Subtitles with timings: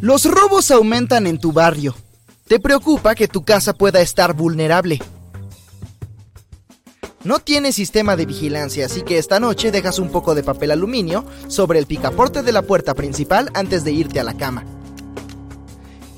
[0.00, 1.94] Los robos aumentan en tu barrio.
[2.46, 5.00] Te preocupa que tu casa pueda estar vulnerable.
[7.24, 11.24] No tienes sistema de vigilancia, así que esta noche dejas un poco de papel aluminio
[11.48, 14.64] sobre el picaporte de la puerta principal antes de irte a la cama.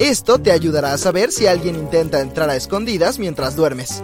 [0.01, 4.03] Esto te ayudará a saber si alguien intenta entrar a escondidas mientras duermes.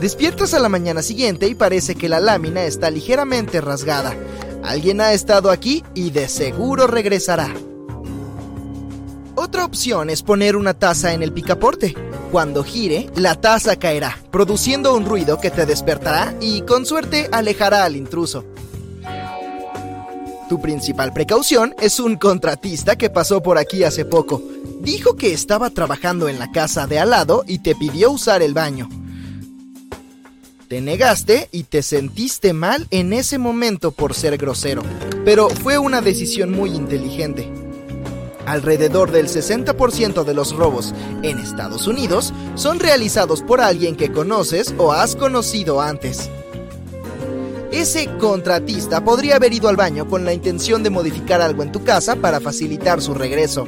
[0.00, 4.14] Despiertas a la mañana siguiente y parece que la lámina está ligeramente rasgada.
[4.64, 7.54] Alguien ha estado aquí y de seguro regresará.
[9.40, 11.94] Otra opción es poner una taza en el picaporte.
[12.32, 17.84] Cuando gire, la taza caerá, produciendo un ruido que te despertará y con suerte alejará
[17.84, 18.44] al intruso.
[20.48, 24.42] Tu principal precaución es un contratista que pasó por aquí hace poco.
[24.80, 28.54] Dijo que estaba trabajando en la casa de al lado y te pidió usar el
[28.54, 28.88] baño.
[30.66, 34.82] Te negaste y te sentiste mal en ese momento por ser grosero,
[35.24, 37.67] pero fue una decisión muy inteligente.
[38.48, 44.74] Alrededor del 60% de los robos en Estados Unidos son realizados por alguien que conoces
[44.78, 46.30] o has conocido antes.
[47.70, 51.84] Ese contratista podría haber ido al baño con la intención de modificar algo en tu
[51.84, 53.66] casa para facilitar su regreso.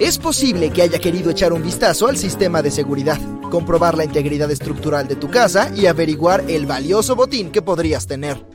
[0.00, 4.50] Es posible que haya querido echar un vistazo al sistema de seguridad, comprobar la integridad
[4.50, 8.46] estructural de tu casa y averiguar el valioso botín que podrías tener.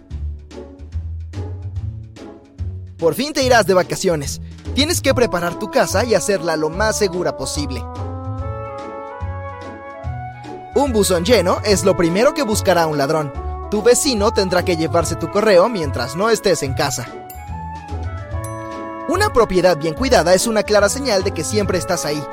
[2.97, 4.41] Por fin te irás de vacaciones.
[4.79, 7.83] Tienes que preparar tu casa y hacerla lo más segura posible.
[10.73, 13.33] Un buzón lleno es lo primero que buscará un ladrón.
[13.69, 17.07] Tu vecino tendrá que llevarse tu correo mientras no estés en casa.
[19.09, 22.23] Una propiedad bien cuidada es una clara señal de que siempre estás ahí.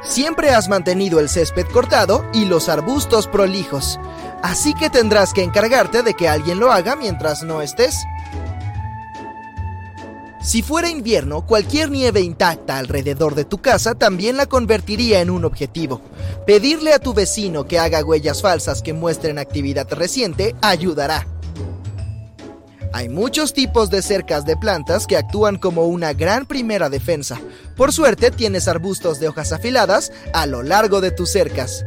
[0.00, 3.98] Siempre has mantenido el césped cortado y los arbustos prolijos.
[4.40, 8.06] Así que tendrás que encargarte de que alguien lo haga mientras no estés.
[10.42, 15.44] Si fuera invierno, cualquier nieve intacta alrededor de tu casa también la convertiría en un
[15.44, 16.00] objetivo.
[16.46, 21.26] Pedirle a tu vecino que haga huellas falsas que muestren actividad reciente ayudará.
[22.92, 27.38] Hay muchos tipos de cercas de plantas que actúan como una gran primera defensa.
[27.76, 31.84] Por suerte tienes arbustos de hojas afiladas a lo largo de tus cercas.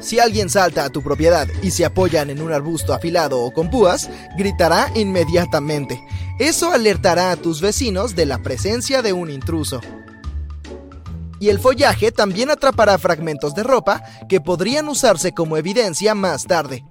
[0.00, 3.70] Si alguien salta a tu propiedad y se apoyan en un arbusto afilado o con
[3.70, 6.02] púas, gritará inmediatamente.
[6.42, 9.80] Eso alertará a tus vecinos de la presencia de un intruso.
[11.38, 16.84] Y el follaje también atrapará fragmentos de ropa que podrían usarse como evidencia más tarde.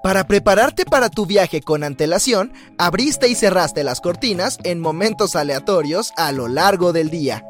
[0.00, 6.12] Para prepararte para tu viaje con antelación, abriste y cerraste las cortinas en momentos aleatorios
[6.16, 7.44] a lo largo del día.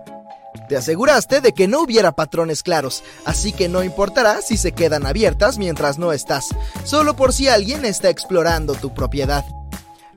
[0.70, 5.04] Te aseguraste de que no hubiera patrones claros, así que no importará si se quedan
[5.04, 6.48] abiertas mientras no estás,
[6.84, 9.44] solo por si alguien está explorando tu propiedad.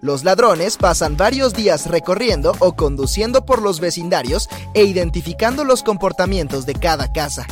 [0.06, 6.68] Los ladrones pasan varios días recorriendo o conduciendo por los vecindarios e identificando los comportamientos
[6.68, 7.48] de cada casa.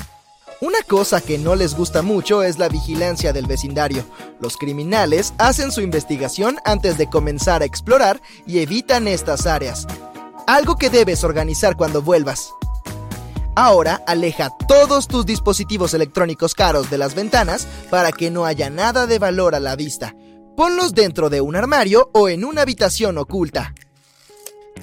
[0.62, 4.06] Una cosa que no les gusta mucho es la vigilancia del vecindario.
[4.40, 9.88] Los criminales hacen su investigación antes de comenzar a explorar y evitan estas áreas.
[10.46, 12.52] Algo que debes organizar cuando vuelvas.
[13.56, 19.08] Ahora aleja todos tus dispositivos electrónicos caros de las ventanas para que no haya nada
[19.08, 20.14] de valor a la vista.
[20.56, 23.74] Ponlos dentro de un armario o en una habitación oculta.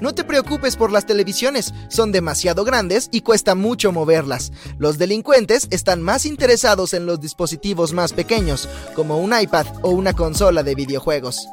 [0.00, 4.50] No te preocupes por las televisiones, son demasiado grandes y cuesta mucho moverlas.
[4.78, 10.12] Los delincuentes están más interesados en los dispositivos más pequeños, como un iPad o una
[10.12, 11.46] consola de videojuegos.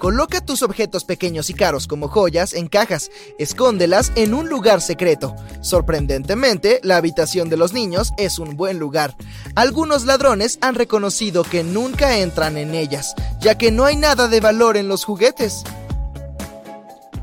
[0.00, 5.36] Coloca tus objetos pequeños y caros como joyas en cajas, escóndelas en un lugar secreto.
[5.60, 9.14] Sorprendentemente, la habitación de los niños es un buen lugar.
[9.54, 14.40] Algunos ladrones han reconocido que nunca entran en ellas, ya que no hay nada de
[14.40, 15.64] valor en los juguetes.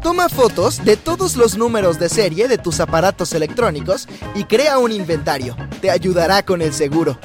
[0.03, 4.91] Toma fotos de todos los números de serie de tus aparatos electrónicos y crea un
[4.91, 5.57] inventario.
[5.81, 7.17] Te ayudará con el seguro.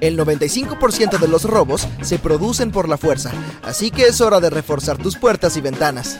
[0.00, 4.50] El 95% de los robos se producen por la fuerza, así que es hora de
[4.50, 6.18] reforzar tus puertas y ventanas.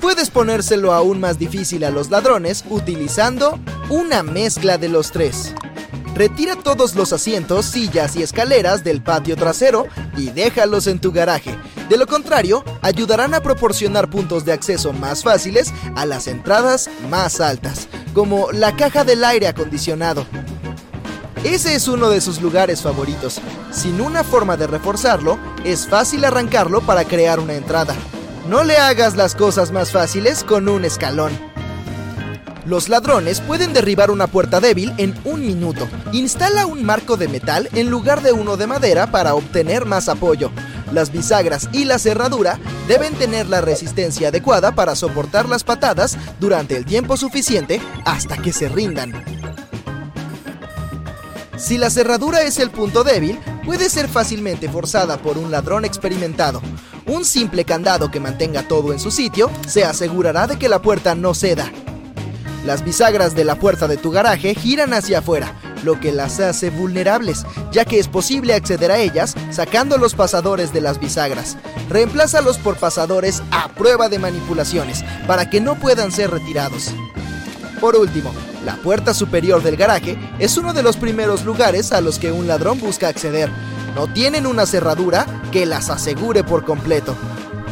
[0.00, 5.54] Puedes ponérselo aún más difícil a los ladrones utilizando una mezcla de los tres.
[6.14, 9.86] Retira todos los asientos, sillas y escaleras del patio trasero
[10.16, 11.56] y déjalos en tu garaje.
[11.88, 17.40] De lo contrario, ayudarán a proporcionar puntos de acceso más fáciles a las entradas más
[17.40, 20.26] altas, como la caja del aire acondicionado.
[21.44, 23.40] Ese es uno de sus lugares favoritos.
[23.72, 27.96] Sin una forma de reforzarlo, es fácil arrancarlo para crear una entrada.
[28.48, 31.32] No le hagas las cosas más fáciles con un escalón.
[32.64, 35.88] Los ladrones pueden derribar una puerta débil en un minuto.
[36.12, 40.52] Instala un marco de metal en lugar de uno de madera para obtener más apoyo.
[40.92, 46.76] Las bisagras y la cerradura deben tener la resistencia adecuada para soportar las patadas durante
[46.76, 49.12] el tiempo suficiente hasta que se rindan.
[51.62, 56.60] Si la cerradura es el punto débil, puede ser fácilmente forzada por un ladrón experimentado.
[57.06, 61.14] Un simple candado que mantenga todo en su sitio se asegurará de que la puerta
[61.14, 61.70] no ceda.
[62.66, 66.70] Las bisagras de la puerta de tu garaje giran hacia afuera, lo que las hace
[66.70, 71.56] vulnerables, ya que es posible acceder a ellas sacando los pasadores de las bisagras.
[71.88, 76.90] Reemplázalos por pasadores a prueba de manipulaciones, para que no puedan ser retirados.
[77.80, 78.32] Por último,
[78.64, 82.46] la puerta superior del garaje es uno de los primeros lugares a los que un
[82.46, 83.50] ladrón busca acceder.
[83.94, 87.16] No tienen una cerradura que las asegure por completo.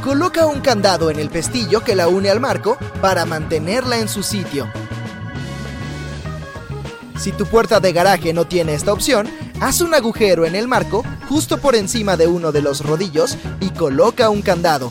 [0.02, 4.22] Coloca un candado en el pestillo que la une al marco para mantenerla en su
[4.22, 4.70] sitio.
[7.16, 9.28] Si tu puerta de garaje no tiene esta opción,
[9.60, 13.70] haz un agujero en el marco justo por encima de uno de los rodillos y
[13.70, 14.90] coloca un candado.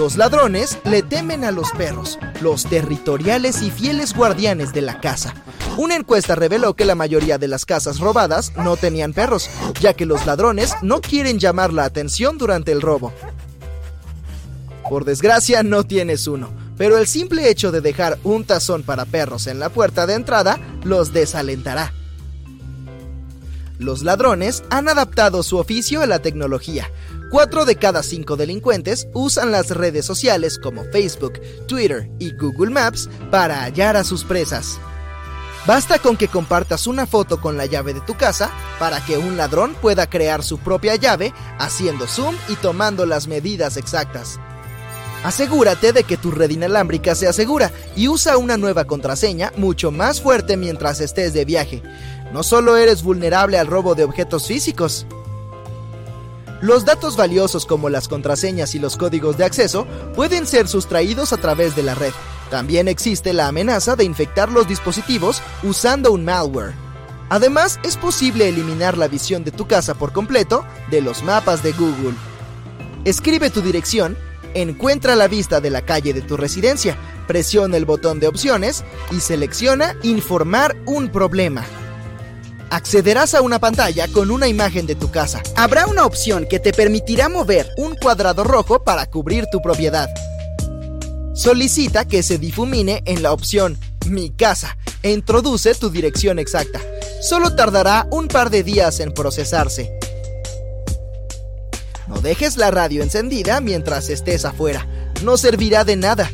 [0.00, 5.34] Los ladrones le temen a los perros, los territoriales y fieles guardianes de la casa.
[5.76, 10.06] Una encuesta reveló que la mayoría de las casas robadas no tenían perros, ya que
[10.06, 13.12] los ladrones no quieren llamar la atención durante el robo.
[14.88, 16.48] Por desgracia no tienes uno,
[16.78, 20.58] pero el simple hecho de dejar un tazón para perros en la puerta de entrada
[20.82, 21.92] los desalentará.
[23.78, 26.90] Los ladrones han adaptado su oficio a la tecnología,
[27.30, 33.08] Cuatro de cada cinco delincuentes usan las redes sociales como Facebook, Twitter y Google Maps
[33.30, 34.80] para hallar a sus presas.
[35.64, 38.50] Basta con que compartas una foto con la llave de tu casa
[38.80, 43.76] para que un ladrón pueda crear su propia llave haciendo zoom y tomando las medidas
[43.76, 44.40] exactas.
[45.22, 50.20] Asegúrate de que tu red inalámbrica sea segura y usa una nueva contraseña mucho más
[50.20, 51.80] fuerte mientras estés de viaje.
[52.32, 55.06] No solo eres vulnerable al robo de objetos físicos,
[56.60, 61.38] los datos valiosos como las contraseñas y los códigos de acceso pueden ser sustraídos a
[61.38, 62.12] través de la red.
[62.50, 66.74] También existe la amenaza de infectar los dispositivos usando un malware.
[67.30, 71.72] Además, es posible eliminar la visión de tu casa por completo de los mapas de
[71.72, 72.14] Google.
[73.04, 74.18] Escribe tu dirección,
[74.52, 76.96] encuentra la vista de la calle de tu residencia,
[77.26, 81.64] presiona el botón de opciones y selecciona Informar un problema
[82.70, 85.42] accederás a una pantalla con una imagen de tu casa.
[85.56, 90.08] Habrá una opción que te permitirá mover un cuadrado rojo para cubrir tu propiedad.
[91.34, 96.80] Solicita que se difumine en la opción Mi casa e introduce tu dirección exacta.
[97.20, 99.92] Solo tardará un par de días en procesarse.
[102.06, 104.86] No dejes la radio encendida mientras estés afuera.
[105.22, 106.30] No servirá de nada.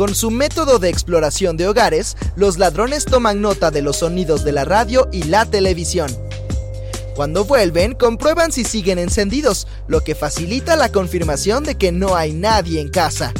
[0.00, 4.52] Con su método de exploración de hogares, los ladrones toman nota de los sonidos de
[4.52, 6.10] la radio y la televisión.
[7.14, 12.32] Cuando vuelven, comprueban si siguen encendidos, lo que facilita la confirmación de que no hay
[12.32, 13.34] nadie en casa.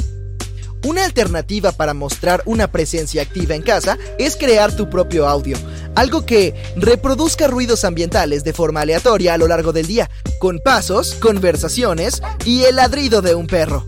[0.85, 5.57] Una alternativa para mostrar una presencia activa en casa es crear tu propio audio,
[5.95, 11.15] algo que reproduzca ruidos ambientales de forma aleatoria a lo largo del día, con pasos,
[11.15, 13.87] conversaciones y el ladrido de un perro.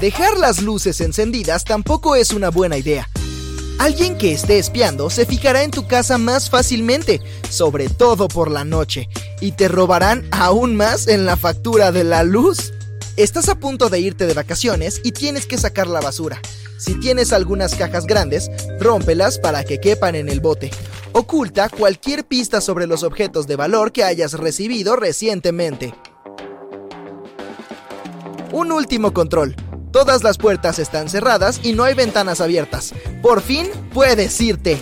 [0.00, 3.08] Dejar las luces encendidas tampoco es una buena idea.
[3.78, 8.64] Alguien que esté espiando se fijará en tu casa más fácilmente, sobre todo por la
[8.64, 9.08] noche,
[9.40, 12.74] y te robarán aún más en la factura de la luz.
[13.16, 16.42] Estás a punto de irte de vacaciones y tienes que sacar la basura.
[16.78, 20.70] Si tienes algunas cajas grandes, rómpelas para que quepan en el bote.
[21.12, 25.94] Oculta cualquier pista sobre los objetos de valor que hayas recibido recientemente.
[28.52, 29.56] Un último control.
[29.96, 32.92] Todas las puertas están cerradas y no hay ventanas abiertas.
[33.22, 34.78] Por fin puedes irte.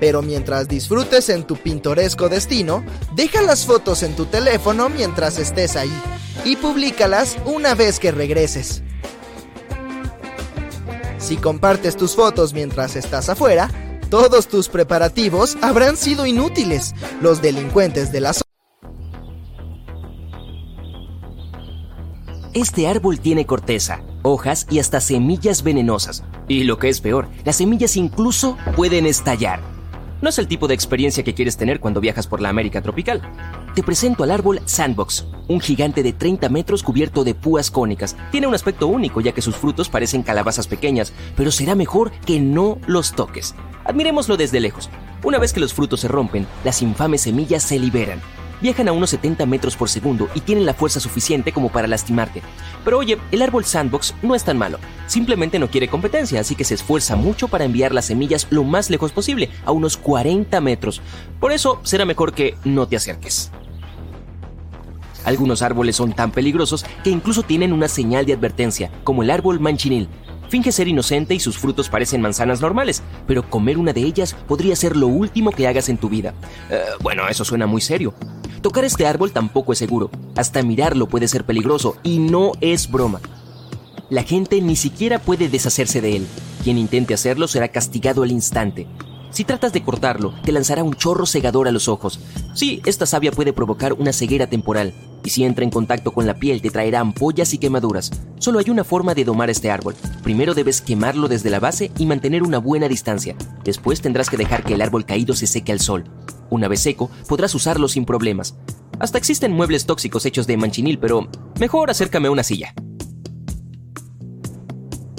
[0.00, 2.82] Pero mientras disfrutes en tu pintoresco destino,
[3.14, 5.92] deja las fotos en tu teléfono mientras estés ahí
[6.42, 8.82] y públicalas una vez que regreses.
[11.18, 13.68] Si compartes tus fotos mientras estás afuera,
[14.08, 16.94] todos tus preparativos habrán sido inútiles.
[17.20, 18.49] Los delincuentes de la zona
[22.52, 26.24] Este árbol tiene corteza, hojas y hasta semillas venenosas.
[26.48, 29.60] Y lo que es peor, las semillas incluso pueden estallar.
[30.20, 33.22] No es el tipo de experiencia que quieres tener cuando viajas por la América tropical.
[33.76, 38.16] Te presento al árbol Sandbox, un gigante de 30 metros cubierto de púas cónicas.
[38.32, 42.40] Tiene un aspecto único ya que sus frutos parecen calabazas pequeñas, pero será mejor que
[42.40, 43.54] no los toques.
[43.84, 44.90] Admirémoslo desde lejos.
[45.22, 48.20] Una vez que los frutos se rompen, las infames semillas se liberan
[48.60, 52.42] viajan a unos 70 metros por segundo y tienen la fuerza suficiente como para lastimarte.
[52.84, 54.78] Pero oye, el árbol sandbox no es tan malo.
[55.06, 58.90] Simplemente no quiere competencia, así que se esfuerza mucho para enviar las semillas lo más
[58.90, 61.00] lejos posible, a unos 40 metros.
[61.38, 63.50] Por eso será mejor que no te acerques.
[65.24, 69.60] Algunos árboles son tan peligrosos que incluso tienen una señal de advertencia, como el árbol
[69.60, 70.08] manchinil,
[70.50, 74.74] Finge ser inocente y sus frutos parecen manzanas normales, pero comer una de ellas podría
[74.74, 76.34] ser lo último que hagas en tu vida.
[76.68, 78.12] Eh, bueno, eso suena muy serio.
[78.62, 80.10] Tocar este árbol tampoco es seguro.
[80.36, 83.20] Hasta mirarlo puede ser peligroso y no es broma.
[84.10, 86.26] La gente ni siquiera puede deshacerse de él.
[86.62, 88.86] Quien intente hacerlo será castigado al instante.
[89.30, 92.20] Si tratas de cortarlo, te lanzará un chorro cegador a los ojos.
[92.52, 94.92] Sí, esta savia puede provocar una ceguera temporal,
[95.24, 98.10] y si entra en contacto con la piel te traerá ampollas y quemaduras.
[98.38, 99.94] Solo hay una forma de domar este árbol.
[100.22, 103.36] Primero debes quemarlo desde la base y mantener una buena distancia.
[103.64, 106.04] Después tendrás que dejar que el árbol caído se seque al sol.
[106.50, 108.56] Una vez seco, podrás usarlo sin problemas.
[108.98, 112.74] Hasta existen muebles tóxicos hechos de manchinil, pero mejor acércame a una silla.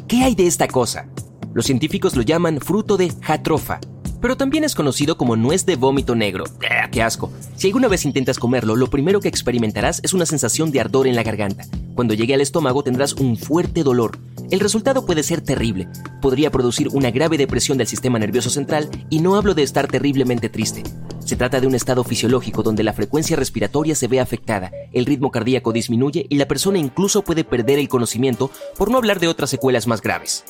[0.08, 1.08] ¿Qué hay de esta cosa?
[1.54, 3.80] Los científicos lo llaman fruto de jatrofa,
[4.22, 6.46] pero también es conocido como nuez de vómito negro.
[6.62, 7.32] ¡Eh, ¡Qué asco!
[7.56, 11.16] Si alguna vez intentas comerlo, lo primero que experimentarás es una sensación de ardor en
[11.16, 11.66] la garganta.
[11.96, 14.18] Cuando llegue al estómago tendrás un fuerte dolor.
[14.50, 15.88] El resultado puede ser terrible.
[16.22, 20.50] Podría producir una grave depresión del sistema nervioso central y no hablo de estar terriblemente
[20.50, 20.84] triste.
[21.26, 25.32] Se trata de un estado fisiológico donde la frecuencia respiratoria se ve afectada, el ritmo
[25.32, 29.50] cardíaco disminuye y la persona incluso puede perder el conocimiento, por no hablar de otras
[29.50, 30.44] secuelas más graves.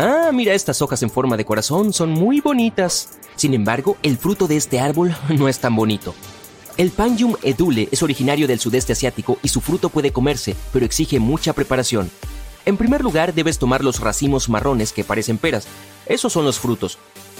[0.00, 3.18] Ah, mira estas hojas en forma de corazón, son muy bonitas.
[3.34, 6.14] Sin embargo, el fruto de este árbol no es tan bonito.
[6.76, 11.18] El Panjum edule es originario del sudeste asiático y su fruto puede comerse, pero exige
[11.18, 12.12] mucha preparación.
[12.64, 15.66] En primer lugar, debes tomar los racimos marrones que parecen peras.
[16.06, 16.96] Esos son los frutos.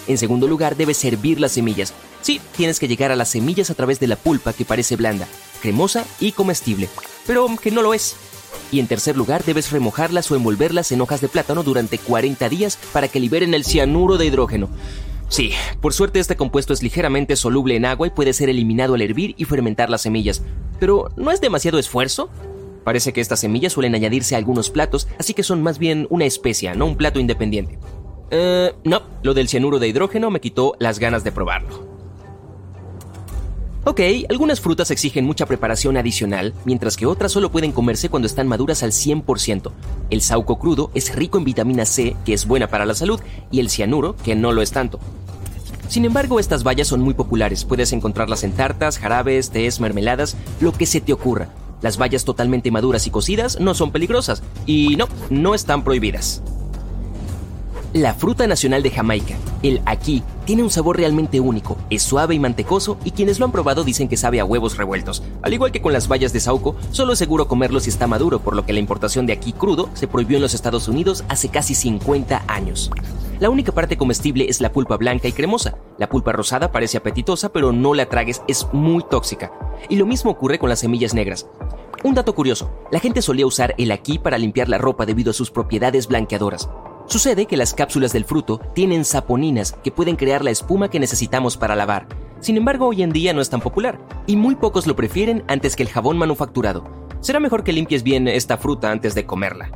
[0.08, 1.94] En segundo lugar, debes hervir las semillas.
[2.22, 5.28] Sí, tienes que llegar a las semillas a través de la pulpa que parece blanda,
[5.62, 6.88] cremosa y comestible,
[7.24, 8.16] pero que no lo es.
[8.70, 12.78] Y en tercer lugar, debes remojarlas o envolverlas en hojas de plátano durante 40 días
[12.92, 14.68] para que liberen el cianuro de hidrógeno.
[15.28, 19.02] Sí, por suerte este compuesto es ligeramente soluble en agua y puede ser eliminado al
[19.02, 20.42] hervir y fermentar las semillas.
[20.80, 22.30] Pero, ¿no es demasiado esfuerzo?
[22.84, 26.24] Parece que estas semillas suelen añadirse a algunos platos, así que son más bien una
[26.24, 27.78] especia, no un plato independiente.
[28.30, 31.97] Eh, no, lo del cianuro de hidrógeno me quitó las ganas de probarlo.
[33.84, 38.48] Ok, algunas frutas exigen mucha preparación adicional, mientras que otras solo pueden comerse cuando están
[38.48, 39.70] maduras al 100%.
[40.10, 43.20] El sauco crudo es rico en vitamina C, que es buena para la salud,
[43.50, 44.98] y el cianuro, que no lo es tanto.
[45.88, 47.64] Sin embargo, estas bayas son muy populares.
[47.64, 51.48] Puedes encontrarlas en tartas, jarabes, tés, mermeladas, lo que se te ocurra.
[51.80, 54.42] Las bayas totalmente maduras y cocidas no son peligrosas.
[54.66, 56.42] Y no, no están prohibidas.
[57.94, 62.38] La fruta nacional de Jamaica, el aquí, tiene un sabor realmente único, es suave y
[62.38, 65.22] mantecoso y quienes lo han probado dicen que sabe a huevos revueltos.
[65.40, 68.40] Al igual que con las bayas de Sauco, solo es seguro comerlo si está maduro,
[68.40, 71.48] por lo que la importación de aquí crudo se prohibió en los Estados Unidos hace
[71.48, 72.90] casi 50 años.
[73.40, 75.78] La única parte comestible es la pulpa blanca y cremosa.
[75.96, 79.50] La pulpa rosada parece apetitosa, pero no la tragues, es muy tóxica.
[79.88, 81.46] Y lo mismo ocurre con las semillas negras.
[82.04, 85.34] Un dato curioso, la gente solía usar el aquí para limpiar la ropa debido a
[85.34, 86.68] sus propiedades blanqueadoras.
[87.08, 91.56] Sucede que las cápsulas del fruto tienen saponinas que pueden crear la espuma que necesitamos
[91.56, 92.06] para lavar.
[92.40, 95.74] Sin embargo, hoy en día no es tan popular, y muy pocos lo prefieren antes
[95.74, 96.84] que el jabón manufacturado.
[97.20, 99.70] Será mejor que limpies bien esta fruta antes de comerla.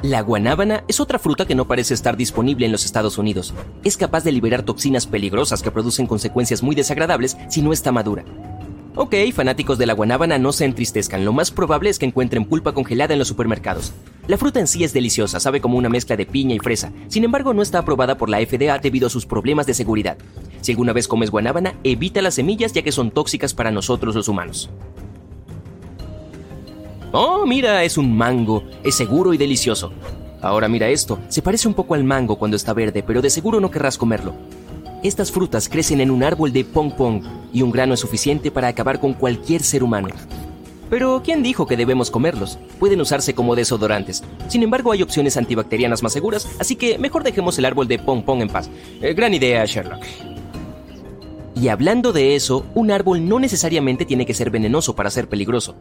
[0.00, 3.52] La guanábana es otra fruta que no parece estar disponible en los Estados Unidos.
[3.84, 8.24] Es capaz de liberar toxinas peligrosas que producen consecuencias muy desagradables si no está madura.
[8.98, 12.72] Ok, fanáticos de la guanábana no se entristezcan, lo más probable es que encuentren pulpa
[12.72, 13.92] congelada en los supermercados.
[14.26, 17.22] La fruta en sí es deliciosa, sabe como una mezcla de piña y fresa, sin
[17.22, 20.16] embargo no está aprobada por la FDA debido a sus problemas de seguridad.
[20.62, 24.28] Si alguna vez comes guanábana, evita las semillas ya que son tóxicas para nosotros los
[24.28, 24.70] humanos.
[27.12, 29.92] Oh, mira, es un mango, es seguro y delicioso.
[30.40, 33.60] Ahora mira esto, se parece un poco al mango cuando está verde, pero de seguro
[33.60, 34.32] no querrás comerlo.
[35.02, 37.22] Estas frutas crecen en un árbol de pong pong
[37.52, 40.08] y un grano es suficiente para acabar con cualquier ser humano.
[40.88, 42.58] Pero, ¿quién dijo que debemos comerlos?
[42.78, 44.22] Pueden usarse como desodorantes.
[44.48, 48.22] Sin embargo, hay opciones antibacterianas más seguras, así que mejor dejemos el árbol de pong
[48.22, 48.70] pong en paz.
[49.02, 50.04] Eh, gran idea, Sherlock.
[51.60, 55.74] Y hablando de eso, un árbol no necesariamente tiene que ser venenoso para ser peligroso.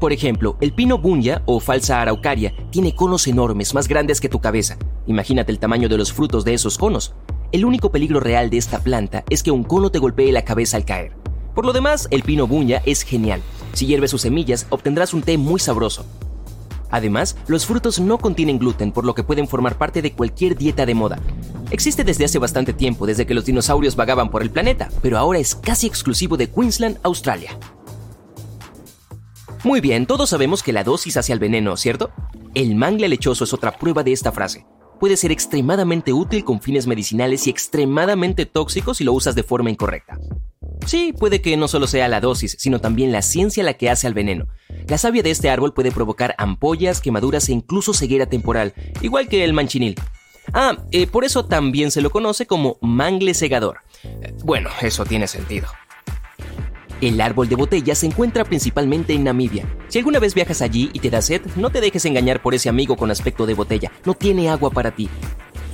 [0.00, 4.40] Por ejemplo, el pino bunya o falsa araucaria tiene conos enormes, más grandes que tu
[4.40, 4.76] cabeza.
[5.06, 7.14] Imagínate el tamaño de los frutos de esos conos.
[7.52, 10.76] El único peligro real de esta planta es que un cono te golpee la cabeza
[10.76, 11.12] al caer.
[11.54, 13.40] Por lo demás, el pino buña es genial.
[13.72, 16.04] Si hierves sus semillas, obtendrás un té muy sabroso.
[16.90, 20.86] Además, los frutos no contienen gluten, por lo que pueden formar parte de cualquier dieta
[20.86, 21.18] de moda.
[21.70, 25.38] Existe desde hace bastante tiempo, desde que los dinosaurios vagaban por el planeta, pero ahora
[25.38, 27.58] es casi exclusivo de Queensland, Australia.
[29.64, 32.10] Muy bien, todos sabemos que la dosis hacia el veneno, ¿cierto?
[32.54, 34.64] El mangle lechoso es otra prueba de esta frase.
[34.98, 39.70] Puede ser extremadamente útil con fines medicinales y extremadamente tóxico si lo usas de forma
[39.70, 40.18] incorrecta.
[40.86, 44.06] Sí, puede que no solo sea la dosis, sino también la ciencia la que hace
[44.06, 44.46] al veneno.
[44.88, 49.44] La savia de este árbol puede provocar ampollas, quemaduras e incluso ceguera temporal, igual que
[49.44, 49.96] el manchinil.
[50.52, 53.78] Ah, eh, por eso también se lo conoce como mangle segador.
[54.04, 55.66] Eh, bueno, eso tiene sentido.
[57.02, 59.66] El árbol de botella se encuentra principalmente en Namibia.
[59.88, 62.70] Si alguna vez viajas allí y te da sed, no te dejes engañar por ese
[62.70, 65.10] amigo con aspecto de botella, no tiene agua para ti.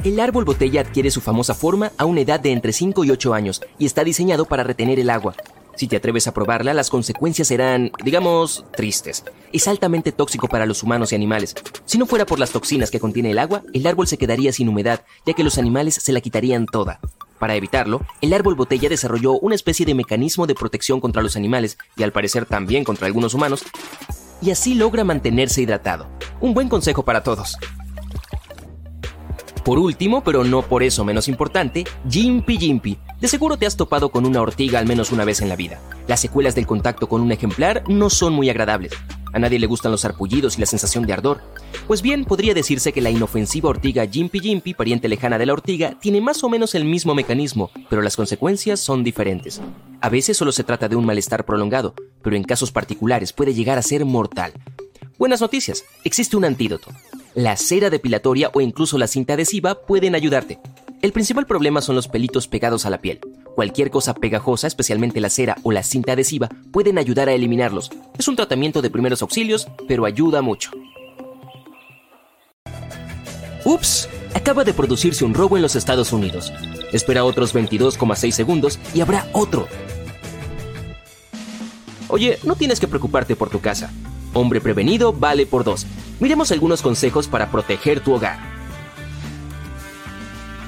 [0.03, 3.35] El árbol botella adquiere su famosa forma a una edad de entre 5 y 8
[3.35, 5.37] años y está diseñado para retener el agua.
[5.77, 9.23] Si te atreves a probarla, las consecuencias serán, digamos, tristes.
[9.53, 11.55] Es altamente tóxico para los humanos y animales.
[11.85, 14.69] Si no fuera por las toxinas que contiene el agua, el árbol se quedaría sin
[14.69, 16.99] humedad, ya que los animales se la quitarían toda.
[17.43, 21.77] Para evitarlo, el árbol botella desarrolló una especie de mecanismo de protección contra los animales
[21.97, 23.65] y al parecer también contra algunos humanos,
[24.41, 26.07] y así logra mantenerse hidratado.
[26.41, 27.57] Un buen consejo para todos.
[29.65, 32.99] Por último, pero no por eso menos importante, Jimpy Jimpy.
[33.21, 35.81] De seguro te has topado con una ortiga al menos una vez en la vida.
[36.09, 38.93] Las secuelas del contacto con un ejemplar no son muy agradables.
[39.33, 41.41] A nadie le gustan los arpullidos y la sensación de ardor.
[41.87, 45.97] Pues bien, podría decirse que la inofensiva ortiga Jimpy Jimpy, pariente lejana de la ortiga,
[46.01, 49.61] tiene más o menos el mismo mecanismo, pero las consecuencias son diferentes.
[50.01, 53.79] A veces solo se trata de un malestar prolongado, pero en casos particulares puede llegar
[53.79, 54.53] a ser mortal.
[55.19, 56.91] Buenas noticias, existe un antídoto
[57.35, 60.59] la cera depilatoria o incluso la cinta adhesiva pueden ayudarte.
[61.01, 63.21] El principal problema son los pelitos pegados a la piel.
[63.55, 67.91] Cualquier cosa pegajosa, especialmente la cera o la cinta adhesiva, pueden ayudar a eliminarlos.
[68.19, 70.71] Es un tratamiento de primeros auxilios, pero ayuda mucho.
[73.65, 76.53] Ups, acaba de producirse un robo en los Estados Unidos.
[76.93, 79.67] Espera otros 22,6 segundos y habrá otro.
[82.13, 83.91] Oye, no tienes que preocuparte por tu casa.
[84.35, 85.87] Hombre prevenido vale por dos.
[86.21, 88.39] Miremos algunos consejos para proteger tu hogar.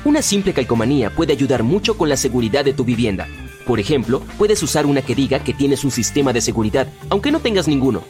[0.07, 3.29] Una simple calcomanía puede ayudar mucho con la seguridad de tu vivienda.
[3.67, 7.41] Por ejemplo, puedes usar una que diga que tienes un sistema de seguridad, aunque no
[7.41, 8.05] tengas ninguno.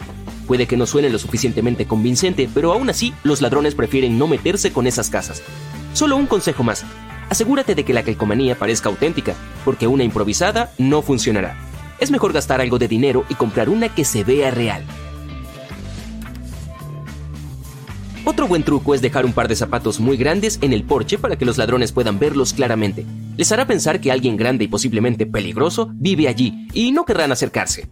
[0.46, 4.72] Puede que no suene lo suficientemente convincente, pero aún así los ladrones prefieren no meterse
[4.72, 5.42] con esas casas.
[5.92, 6.84] Solo un consejo más.
[7.30, 11.73] Asegúrate de que la calcomanía parezca auténtica, porque una improvisada no funcionará.
[12.04, 14.84] Es mejor gastar algo de dinero y comprar una que se vea real.
[18.26, 21.36] Otro buen truco es dejar un par de zapatos muy grandes en el porche para
[21.36, 23.06] que los ladrones puedan verlos claramente.
[23.38, 27.88] Les hará pensar que alguien grande y posiblemente peligroso vive allí y no querrán acercarse.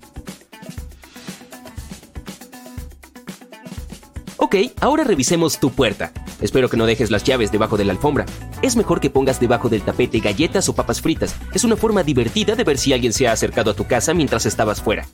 [4.53, 6.13] Ok, ahora revisemos tu puerta.
[6.43, 8.27] Espero que no dejes las llaves debajo de la alfombra.
[8.61, 11.35] Es mejor que pongas debajo del tapete galletas o papas fritas.
[11.55, 14.45] Es una forma divertida de ver si alguien se ha acercado a tu casa mientras
[14.45, 15.07] estabas fuera.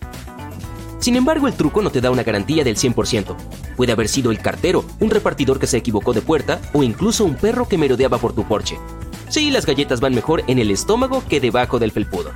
[0.99, 3.37] Sin embargo, el truco no te da una garantía del 100%.
[3.77, 7.37] Puede haber sido el cartero, un repartidor que se equivocó de puerta o incluso un
[7.37, 8.77] perro que merodeaba por tu porche.
[9.29, 12.33] Sí, las galletas van mejor en el estómago que debajo del felpudo.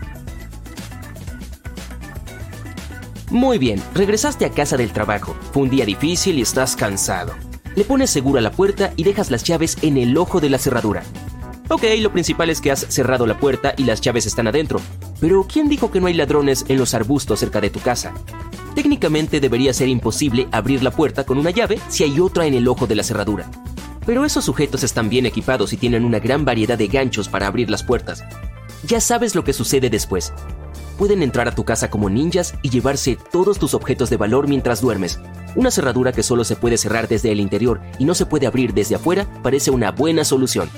[3.33, 5.35] Muy bien, regresaste a casa del trabajo.
[5.53, 7.33] Fue un día difícil y estás cansado.
[7.75, 10.59] Le pones seguro a la puerta y dejas las llaves en el ojo de la
[10.59, 11.03] cerradura.
[11.71, 14.83] Ok, lo principal es que has cerrado la puerta y las llaves están adentro.
[15.19, 18.13] Pero ¿quién dijo que no hay ladrones en los arbustos cerca de tu casa?
[18.75, 22.69] Técnicamente debería ser imposible abrir la puerta con una llave si hay otra en el
[22.69, 23.51] ojo de la cerradura.
[24.05, 27.71] Pero esos sujetos están bien equipados y tienen una gran variedad de ganchos para abrir
[27.71, 28.23] las puertas.
[28.87, 30.35] Ya sabes lo que sucede después.
[31.03, 34.81] Pueden entrar a tu casa como ninjas y llevarse todos tus objetos de valor mientras
[34.81, 35.19] duermes.
[35.57, 38.73] Una cerradura que solo se puede cerrar desde el interior y no se puede abrir
[38.73, 40.71] desde afuera parece una buena solución.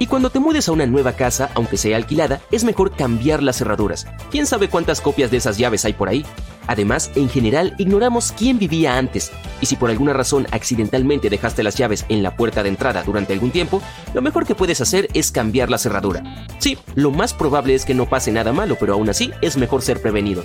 [0.00, 3.56] Y cuando te mudes a una nueva casa, aunque sea alquilada, es mejor cambiar las
[3.58, 4.06] cerraduras.
[4.30, 6.24] ¿Quién sabe cuántas copias de esas llaves hay por ahí?
[6.68, 9.32] Además, en general, ignoramos quién vivía antes.
[9.60, 13.32] Y si por alguna razón accidentalmente dejaste las llaves en la puerta de entrada durante
[13.32, 13.82] algún tiempo,
[14.14, 16.22] lo mejor que puedes hacer es cambiar la cerradura.
[16.58, 19.82] Sí, lo más probable es que no pase nada malo, pero aún así es mejor
[19.82, 20.44] ser prevenido.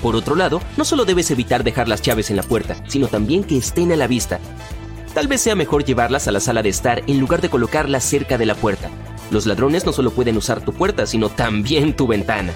[0.00, 3.42] Por otro lado, no solo debes evitar dejar las llaves en la puerta, sino también
[3.42, 4.38] que estén a la vista.
[5.16, 8.36] Tal vez sea mejor llevarlas a la sala de estar en lugar de colocarlas cerca
[8.36, 8.90] de la puerta.
[9.30, 12.52] Los ladrones no solo pueden usar tu puerta, sino también tu ventana.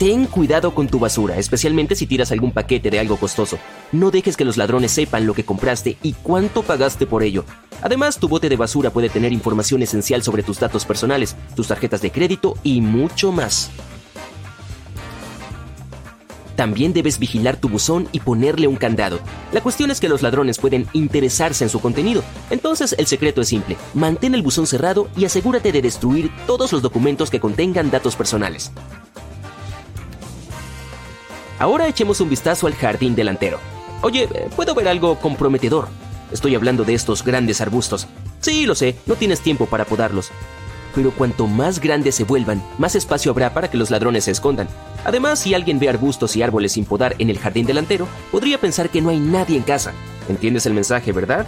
[0.00, 3.60] Ten cuidado con tu basura, especialmente si tiras algún paquete de algo costoso.
[3.92, 7.44] No dejes que los ladrones sepan lo que compraste y cuánto pagaste por ello.
[7.82, 12.02] Además, tu bote de basura puede tener información esencial sobre tus datos personales, tus tarjetas
[12.02, 13.70] de crédito y mucho más.
[16.58, 19.20] También debes vigilar tu buzón y ponerle un candado.
[19.52, 22.24] La cuestión es que los ladrones pueden interesarse en su contenido.
[22.50, 23.76] Entonces el secreto es simple.
[23.94, 28.72] Mantén el buzón cerrado y asegúrate de destruir todos los documentos que contengan datos personales.
[31.60, 33.60] Ahora echemos un vistazo al jardín delantero.
[34.02, 35.86] Oye, puedo ver algo comprometedor.
[36.32, 38.08] Estoy hablando de estos grandes arbustos.
[38.40, 40.32] Sí, lo sé, no tienes tiempo para podarlos
[40.94, 44.68] pero cuanto más grandes se vuelvan, más espacio habrá para que los ladrones se escondan.
[45.04, 48.90] Además, si alguien ve arbustos y árboles sin podar en el jardín delantero, podría pensar
[48.90, 49.92] que no hay nadie en casa.
[50.28, 51.46] ¿Entiendes el mensaje, verdad?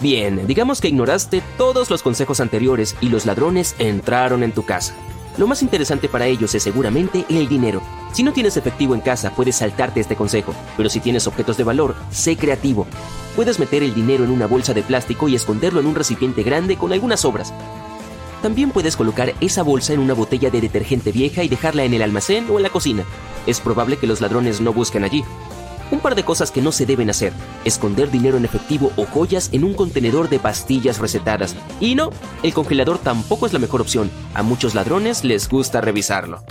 [0.00, 4.94] Bien, digamos que ignoraste todos los consejos anteriores y los ladrones entraron en tu casa.
[5.38, 7.80] Lo más interesante para ellos es seguramente el dinero.
[8.12, 11.64] Si no tienes efectivo en casa, puedes saltarte este consejo, pero si tienes objetos de
[11.64, 12.86] valor, sé creativo.
[13.36, 16.76] Puedes meter el dinero en una bolsa de plástico y esconderlo en un recipiente grande
[16.76, 17.54] con algunas sobras.
[18.42, 22.02] También puedes colocar esa bolsa en una botella de detergente vieja y dejarla en el
[22.02, 23.04] almacén o en la cocina.
[23.46, 25.24] Es probable que los ladrones no busquen allí.
[25.90, 27.32] Un par de cosas que no se deben hacer.
[27.64, 31.56] Esconder dinero en efectivo o joyas en un contenedor de pastillas recetadas.
[31.80, 32.10] Y no,
[32.42, 34.10] el congelador tampoco es la mejor opción.
[34.34, 36.42] A muchos ladrones les gusta revisarlo.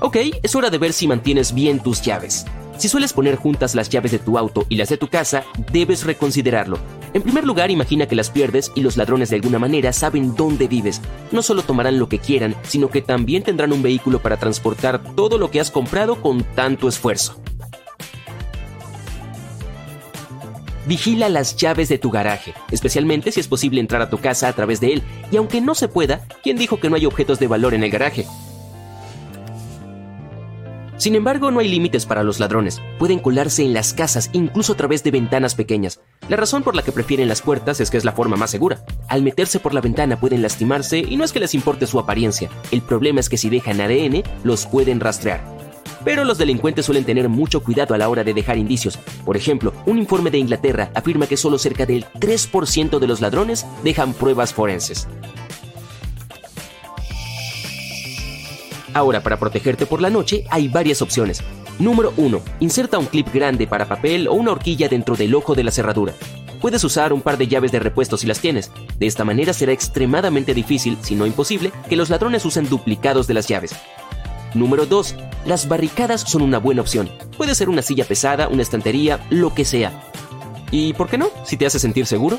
[0.00, 2.44] Ok, es hora de ver si mantienes bien tus llaves.
[2.76, 6.04] Si sueles poner juntas las llaves de tu auto y las de tu casa, debes
[6.04, 6.78] reconsiderarlo.
[7.14, 10.66] En primer lugar, imagina que las pierdes y los ladrones de alguna manera saben dónde
[10.66, 11.00] vives.
[11.30, 15.38] No solo tomarán lo que quieran, sino que también tendrán un vehículo para transportar todo
[15.38, 17.40] lo que has comprado con tanto esfuerzo.
[20.86, 24.52] Vigila las llaves de tu garaje, especialmente si es posible entrar a tu casa a
[24.52, 27.46] través de él, y aunque no se pueda, ¿quién dijo que no hay objetos de
[27.46, 28.26] valor en el garaje?
[31.04, 32.80] Sin embargo, no hay límites para los ladrones.
[32.98, 36.00] Pueden colarse en las casas, incluso a través de ventanas pequeñas.
[36.30, 38.86] La razón por la que prefieren las puertas es que es la forma más segura.
[39.10, 42.48] Al meterse por la ventana pueden lastimarse y no es que les importe su apariencia.
[42.70, 45.44] El problema es que si dejan ADN, los pueden rastrear.
[46.06, 48.98] Pero los delincuentes suelen tener mucho cuidado a la hora de dejar indicios.
[49.26, 53.66] Por ejemplo, un informe de Inglaterra afirma que solo cerca del 3% de los ladrones
[53.82, 55.06] dejan pruebas forenses.
[58.94, 61.42] Ahora, para protegerte por la noche, hay varias opciones.
[61.80, 62.40] Número 1.
[62.60, 66.14] Inserta un clip grande para papel o una horquilla dentro del ojo de la cerradura.
[66.60, 68.70] Puedes usar un par de llaves de repuesto si las tienes.
[68.98, 73.34] De esta manera será extremadamente difícil, si no imposible, que los ladrones usen duplicados de
[73.34, 73.74] las llaves.
[74.54, 75.16] Número 2.
[75.44, 77.10] Las barricadas son una buena opción.
[77.36, 80.00] Puede ser una silla pesada, una estantería, lo que sea.
[80.70, 81.30] ¿Y por qué no?
[81.44, 82.38] Si te hace sentir seguro.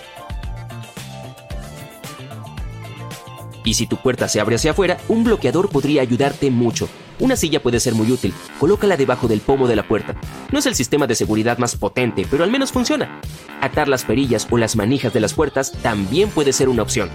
[3.65, 6.87] Y si tu puerta se abre hacia afuera, un bloqueador podría ayudarte mucho.
[7.19, 8.33] Una silla puede ser muy útil.
[8.59, 10.15] Colócala debajo del pomo de la puerta.
[10.51, 13.19] No es el sistema de seguridad más potente, pero al menos funciona.
[13.61, 17.09] Atar las perillas o las manijas de las puertas también puede ser una opción.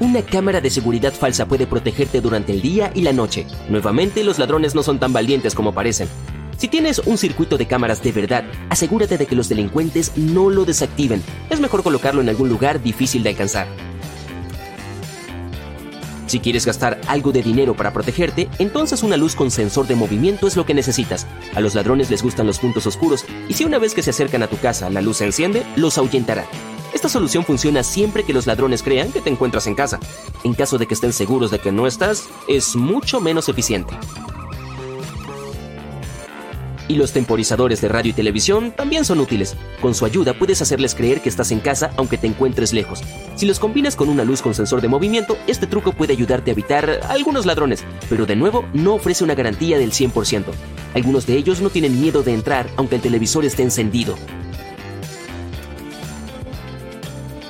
[0.00, 3.46] Una cámara de seguridad falsa puede protegerte durante el día y la noche.
[3.68, 6.08] Nuevamente, los ladrones no son tan valientes como parecen.
[6.56, 10.64] Si tienes un circuito de cámaras de verdad, asegúrate de que los delincuentes no lo
[10.64, 11.22] desactiven.
[11.50, 13.66] Es mejor colocarlo en algún lugar difícil de alcanzar.
[16.26, 20.46] Si quieres gastar algo de dinero para protegerte, entonces una luz con sensor de movimiento
[20.46, 21.26] es lo que necesitas.
[21.54, 24.42] A los ladrones les gustan los puntos oscuros y si una vez que se acercan
[24.42, 26.46] a tu casa la luz se enciende, los ahuyentará.
[26.94, 29.98] Esta solución funciona siempre que los ladrones crean que te encuentras en casa.
[30.44, 33.94] En caso de que estén seguros de que no estás, es mucho menos eficiente.
[36.86, 39.56] Y los temporizadores de radio y televisión también son útiles.
[39.80, 43.02] Con su ayuda puedes hacerles creer que estás en casa aunque te encuentres lejos.
[43.36, 46.52] Si los combinas con una luz con sensor de movimiento, este truco puede ayudarte a
[46.52, 50.44] evitar algunos ladrones, pero de nuevo no ofrece una garantía del 100%.
[50.94, 54.16] Algunos de ellos no tienen miedo de entrar aunque el televisor esté encendido.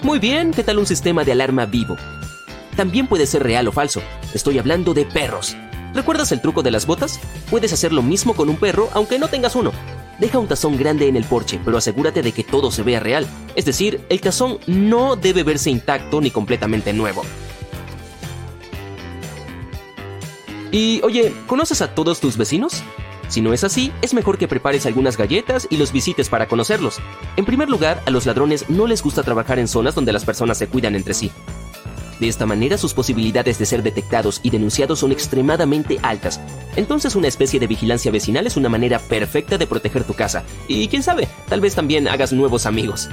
[0.03, 1.97] Muy bien, ¿qué tal un sistema de alarma vivo?
[2.77, 4.03] También puede ser real o falso.
[4.35, 5.57] Estoy hablando de perros.
[5.95, 7.21] ¿Recuerdas el truco de las botas?
[7.51, 9.73] Puedes hacer lo mismo con un perro aunque no tengas uno.
[10.19, 13.27] Deja un tazón grande en el porche, pero asegúrate de que todo se vea real.
[13.55, 17.23] Es decir, el tazón no debe verse intacto ni completamente nuevo.
[20.73, 22.83] Y oye, ¿conoces a todos tus vecinos?
[23.29, 26.99] Si no es así, es mejor que prepares algunas galletas y los visites para conocerlos.
[27.37, 30.59] En primer lugar, a los ladrones no les gusta trabajar en zonas donde las personas
[30.59, 31.31] se cuidan entre sí.
[32.20, 36.40] De esta manera sus posibilidades de ser detectados y denunciados son extremadamente altas.
[36.77, 40.44] Entonces una especie de vigilancia vecinal es una manera perfecta de proteger tu casa.
[40.68, 43.09] Y quién sabe, tal vez también hagas nuevos amigos.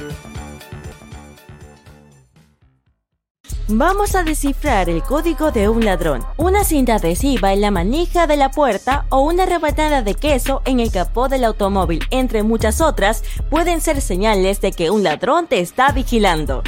[3.73, 6.25] Vamos a descifrar el código de un ladrón.
[6.35, 10.81] Una cinta adhesiva en la manija de la puerta o una rebanada de queso en
[10.81, 15.61] el capó del automóvil, entre muchas otras, pueden ser señales de que un ladrón te
[15.61, 16.63] está vigilando.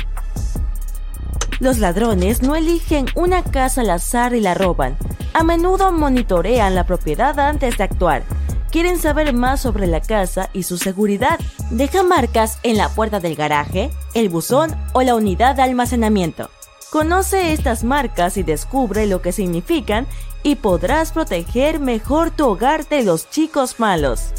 [1.59, 4.97] Los ladrones no eligen una casa al azar y la roban.
[5.33, 8.23] A menudo monitorean la propiedad antes de actuar.
[8.71, 11.39] Quieren saber más sobre la casa y su seguridad.
[11.69, 16.49] Deja marcas en la puerta del garaje, el buzón o la unidad de almacenamiento.
[16.91, 20.07] Conoce estas marcas y descubre lo que significan
[20.43, 24.33] y podrás proteger mejor tu hogar de los chicos malos.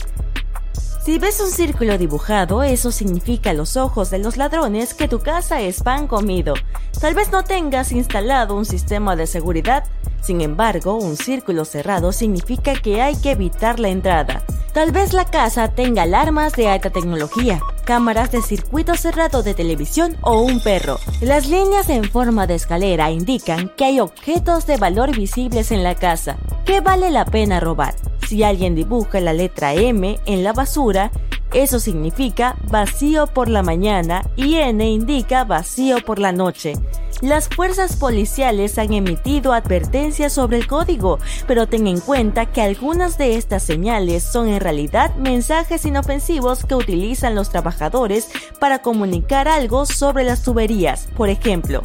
[1.05, 5.19] Si ves un círculo dibujado, eso significa a los ojos de los ladrones que tu
[5.21, 6.55] casa es pan comido.
[6.99, 9.85] Tal vez no tengas instalado un sistema de seguridad,
[10.23, 14.43] sin embargo, un círculo cerrado significa que hay que evitar la entrada.
[14.73, 20.17] Tal vez la casa tenga alarmas de alta tecnología, cámaras de circuito cerrado de televisión
[20.23, 20.99] o un perro.
[21.21, 25.97] Las líneas en forma de escalera indican que hay objetos de valor visibles en la
[25.97, 27.95] casa, que vale la pena robar.
[28.35, 31.13] Si alguien dibuja la letra M en la basura,
[31.53, 36.73] eso significa vacío por la mañana y N indica vacío por la noche.
[37.21, 43.19] Las fuerzas policiales han emitido advertencias sobre el código, pero ten en cuenta que algunas
[43.19, 49.87] de estas señales son en realidad mensajes inofensivos que utilizan los trabajadores para comunicar algo
[49.87, 51.07] sobre las tuberías.
[51.17, 51.83] Por ejemplo,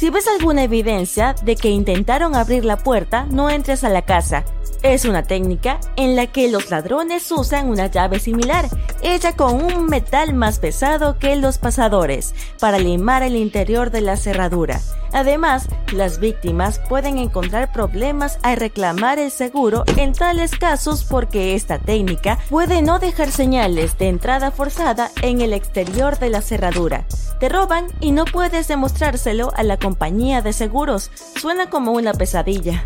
[0.00, 4.46] si ves alguna evidencia de que intentaron abrir la puerta, no entres a la casa.
[4.82, 8.66] Es una técnica en la que los ladrones usan una llave similar,
[9.02, 14.16] hecha con un metal más pesado que los pasadores, para limar el interior de la
[14.16, 14.80] cerradura.
[15.12, 21.78] Además, las víctimas pueden encontrar problemas al reclamar el seguro en tales casos porque esta
[21.78, 27.04] técnica puede no dejar señales de entrada forzada en el exterior de la cerradura.
[27.38, 31.10] Te roban y no puedes demostrárselo a la compañía de seguros.
[31.36, 32.84] Suena como una pesadilla.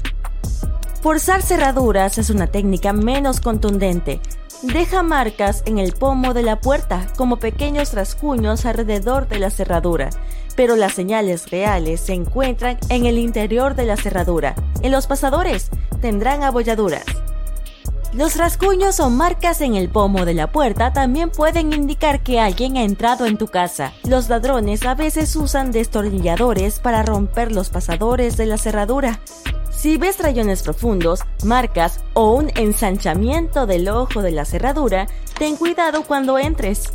[1.04, 4.22] Forzar cerraduras es una técnica menos contundente.
[4.62, 10.08] Deja marcas en el pomo de la puerta como pequeños rasguños alrededor de la cerradura,
[10.56, 14.54] pero las señales reales se encuentran en el interior de la cerradura.
[14.80, 15.68] En los pasadores
[16.00, 17.04] tendrán abolladuras.
[18.14, 22.78] Los rasguños o marcas en el pomo de la puerta también pueden indicar que alguien
[22.78, 23.92] ha entrado en tu casa.
[24.08, 29.20] Los ladrones a veces usan destornilladores para romper los pasadores de la cerradura.
[29.76, 35.08] Si ves rayones profundos, marcas o un ensanchamiento del ojo de la cerradura,
[35.38, 36.94] ten cuidado cuando entres.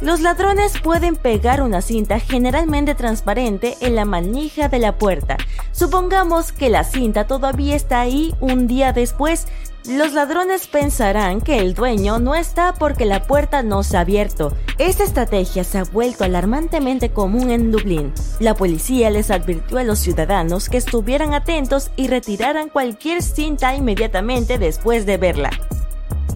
[0.00, 5.36] Los ladrones pueden pegar una cinta generalmente transparente en la manija de la puerta.
[5.72, 9.46] Supongamos que la cinta todavía está ahí un día después
[9.86, 14.56] los ladrones pensarán que el dueño no está porque la puerta no se ha abierto.
[14.78, 18.12] Esta estrategia se ha vuelto alarmantemente común en Dublín.
[18.40, 24.58] La policía les advirtió a los ciudadanos que estuvieran atentos y retiraran cualquier cinta inmediatamente
[24.58, 25.50] después de verla.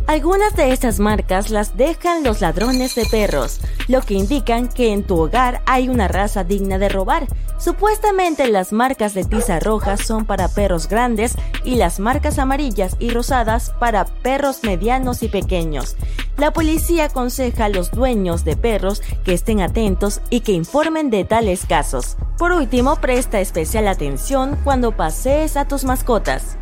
[0.08, 5.02] Algunas de estas marcas las dejan los ladrones de perros, lo que indican que en
[5.02, 7.26] tu hogar hay una raza digna de robar.
[7.58, 13.10] Supuestamente las marcas de tiza roja son para perros grandes y las marcas amarillas y
[13.10, 15.94] rosadas para perros medianos y pequeños.
[16.38, 21.26] La policía aconseja a los dueños de perros que estén atentos y que informen de
[21.26, 22.16] tales casos.
[22.38, 26.56] Por último, presta especial atención cuando pasees a tus mascotas.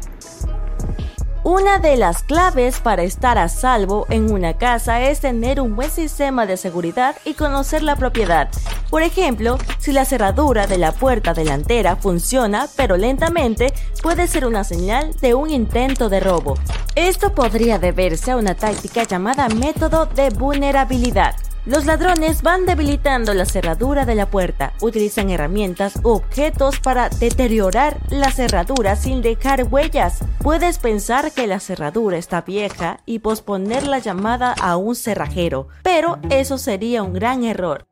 [1.48, 5.92] Una de las claves para estar a salvo en una casa es tener un buen
[5.92, 8.48] sistema de seguridad y conocer la propiedad.
[8.90, 14.64] Por ejemplo, si la cerradura de la puerta delantera funciona pero lentamente, puede ser una
[14.64, 16.54] señal de un intento de robo.
[16.96, 21.36] Esto podría deberse a una táctica llamada método de vulnerabilidad.
[21.66, 27.98] Los ladrones van debilitando la cerradura de la puerta, utilizan herramientas u objetos para deteriorar
[28.08, 30.20] la cerradura sin dejar huellas.
[30.38, 36.18] Puedes pensar que la cerradura está vieja y posponer la llamada a un cerrajero, pero
[36.30, 37.88] eso sería un gran error.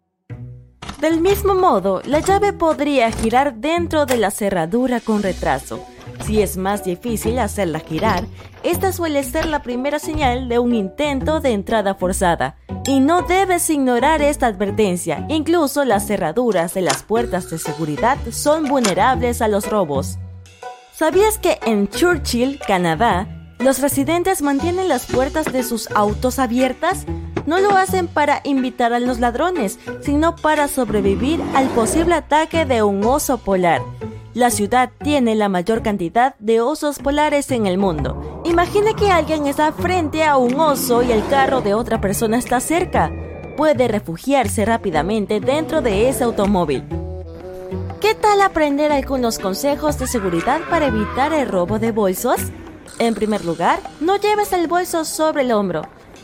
[1.00, 5.84] Del mismo modo, la llave podría girar dentro de la cerradura con retraso.
[6.22, 8.24] Si es más difícil hacerla girar,
[8.62, 12.56] esta suele ser la primera señal de un intento de entrada forzada.
[12.86, 18.64] Y no debes ignorar esta advertencia, incluso las cerraduras de las puertas de seguridad son
[18.64, 20.18] vulnerables a los robos.
[20.92, 27.06] ¿Sabías que en Churchill, Canadá, los residentes mantienen las puertas de sus autos abiertas?
[27.46, 32.82] No lo hacen para invitar a los ladrones, sino para sobrevivir al posible ataque de
[32.82, 33.82] un oso polar.
[34.34, 38.42] La ciudad tiene la mayor cantidad de osos polares en el mundo.
[38.44, 42.58] Imagina que alguien está frente a un oso y el carro de otra persona está
[42.58, 43.12] cerca.
[43.56, 46.82] puede refugiarse rápidamente dentro de ese automóvil.
[48.00, 52.40] ¿Qué tal aprender algunos consejos de seguridad para evitar el robo de bolsos?
[52.98, 55.82] En primer lugar, no lleves el bolso sobre el hombro.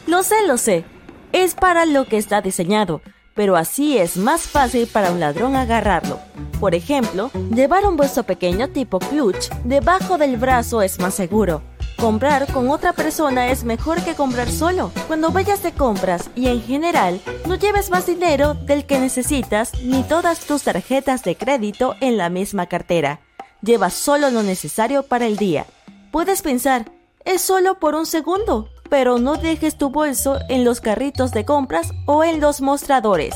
[0.09, 0.85] Lo sé, lo sé.
[1.33, 3.01] Es para lo que está diseñado,
[3.41, 6.21] pero así es más fácil para un ladrón agarrarlo.
[6.61, 11.63] Por ejemplo, llevar un bolso pequeño tipo clutch debajo del brazo es más seguro.
[11.97, 14.93] Comprar con otra persona es mejor que comprar solo.
[15.07, 20.03] Cuando vayas de compras y en general, no lleves más dinero del que necesitas ni
[20.03, 23.21] todas tus tarjetas de crédito en la misma cartera.
[23.63, 25.65] Lleva solo lo necesario para el día.
[26.13, 26.93] Puedes pensar,
[27.25, 31.93] es solo por un segundo, pero no dejes tu bolso en los carritos de compras
[32.07, 33.35] o en los mostradores.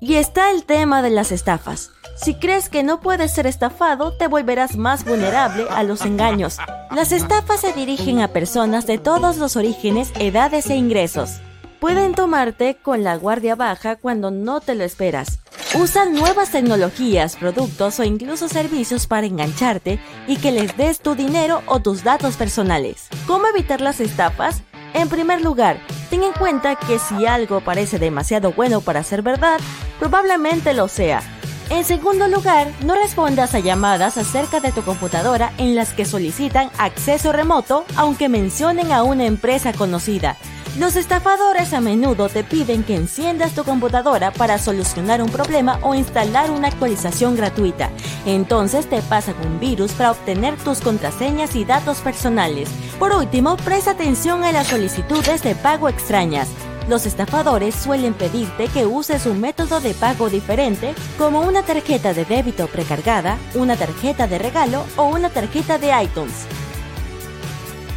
[0.00, 1.90] Y está el tema de las estafas.
[2.16, 6.58] Si crees que no puedes ser estafado, te volverás más vulnerable a los engaños.
[6.90, 11.40] Las estafas se dirigen a personas de todos los orígenes, edades e ingresos.
[11.84, 15.40] Pueden tomarte con la guardia baja cuando no te lo esperas.
[15.74, 21.60] Usan nuevas tecnologías, productos o incluso servicios para engancharte y que les des tu dinero
[21.66, 23.08] o tus datos personales.
[23.26, 24.62] ¿Cómo evitar las estafas?
[24.94, 29.60] En primer lugar, ten en cuenta que si algo parece demasiado bueno para ser verdad,
[29.98, 31.20] probablemente lo sea.
[31.68, 36.70] En segundo lugar, no respondas a llamadas acerca de tu computadora en las que solicitan
[36.78, 40.38] acceso remoto aunque mencionen a una empresa conocida.
[40.78, 45.94] Los estafadores a menudo te piden que enciendas tu computadora para solucionar un problema o
[45.94, 47.90] instalar una actualización gratuita.
[48.26, 52.68] Entonces te pasan un virus para obtener tus contraseñas y datos personales.
[52.98, 56.48] Por último, presta atención a las solicitudes de pago extrañas.
[56.88, 62.24] Los estafadores suelen pedirte que uses un método de pago diferente, como una tarjeta de
[62.24, 66.46] débito precargada, una tarjeta de regalo o una tarjeta de iTunes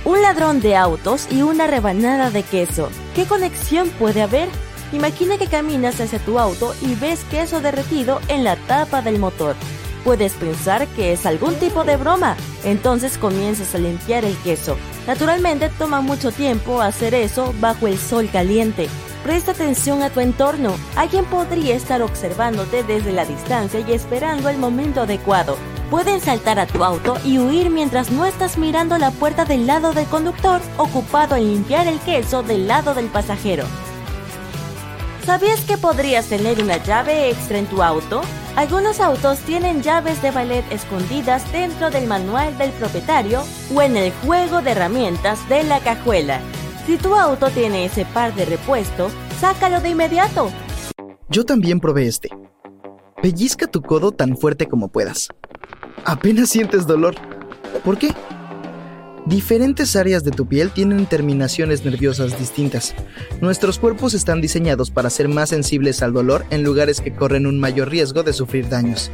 [0.07, 2.87] un ladrón de autos y una rebanada de queso.
[3.13, 4.47] ¿Qué conexión puede haber?
[4.93, 9.57] Imagina que caminas hacia tu auto y ves queso derretido en la tapa del motor.
[10.05, 14.77] Puedes pensar que es algún tipo de broma, entonces comienzas a limpiar el queso.
[15.07, 18.87] Naturalmente toma mucho tiempo hacer eso bajo el sol caliente.
[19.25, 20.73] Presta atención a tu entorno.
[20.95, 25.57] Alguien podría estar observándote desde la distancia y esperando el momento adecuado.
[25.89, 29.93] Pueden saltar a tu auto y huir mientras no estás mirando la puerta del lado
[29.93, 33.63] del conductor ocupado en limpiar el queso del lado del pasajero.
[35.25, 38.21] ¿Sabías que podrías tener una llave extra en tu auto?
[38.57, 44.11] Algunos autos tienen llaves de ballet escondidas dentro del manual del propietario o en el
[44.25, 46.41] juego de herramientas de la cajuela.
[46.85, 50.49] Si tu auto tiene ese par de repuestos, sácalo de inmediato.
[51.29, 52.29] Yo también probé este.
[53.21, 55.29] Pellizca tu codo tan fuerte como puedas
[56.05, 57.15] apenas sientes dolor.
[57.83, 58.13] ¿Por qué?
[59.27, 62.95] Diferentes áreas de tu piel tienen terminaciones nerviosas distintas.
[63.41, 67.59] Nuestros cuerpos están diseñados para ser más sensibles al dolor en lugares que corren un
[67.59, 69.11] mayor riesgo de sufrir daños.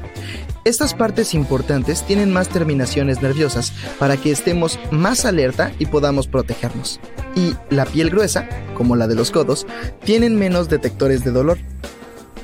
[0.66, 7.00] Estas partes importantes tienen más terminaciones nerviosas para que estemos más alerta y podamos protegernos.
[7.36, 9.66] Y la piel gruesa, como la de los codos,
[10.06, 11.58] tienen menos detectores de dolor.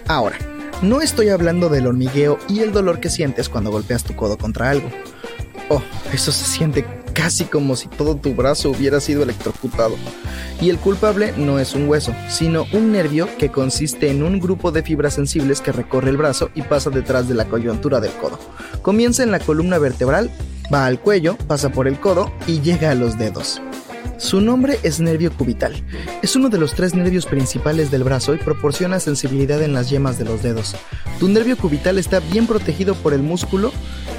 [0.07, 0.39] Ahora,
[0.81, 4.69] no estoy hablando del hormigueo y el dolor que sientes cuando golpeas tu codo contra
[4.69, 4.89] algo.
[5.69, 5.81] Oh,
[6.13, 9.95] eso se siente casi como si todo tu brazo hubiera sido electrocutado.
[10.61, 14.71] Y el culpable no es un hueso, sino un nervio que consiste en un grupo
[14.71, 18.39] de fibras sensibles que recorre el brazo y pasa detrás de la coyuntura del codo.
[18.81, 20.31] Comienza en la columna vertebral,
[20.73, 23.61] va al cuello, pasa por el codo y llega a los dedos.
[24.19, 25.81] Su nombre es nervio cubital.
[26.21, 30.19] Es uno de los tres nervios principales del brazo y proporciona sensibilidad en las yemas
[30.19, 30.75] de los dedos.
[31.19, 33.71] Tu nervio cubital está bien protegido por el músculo,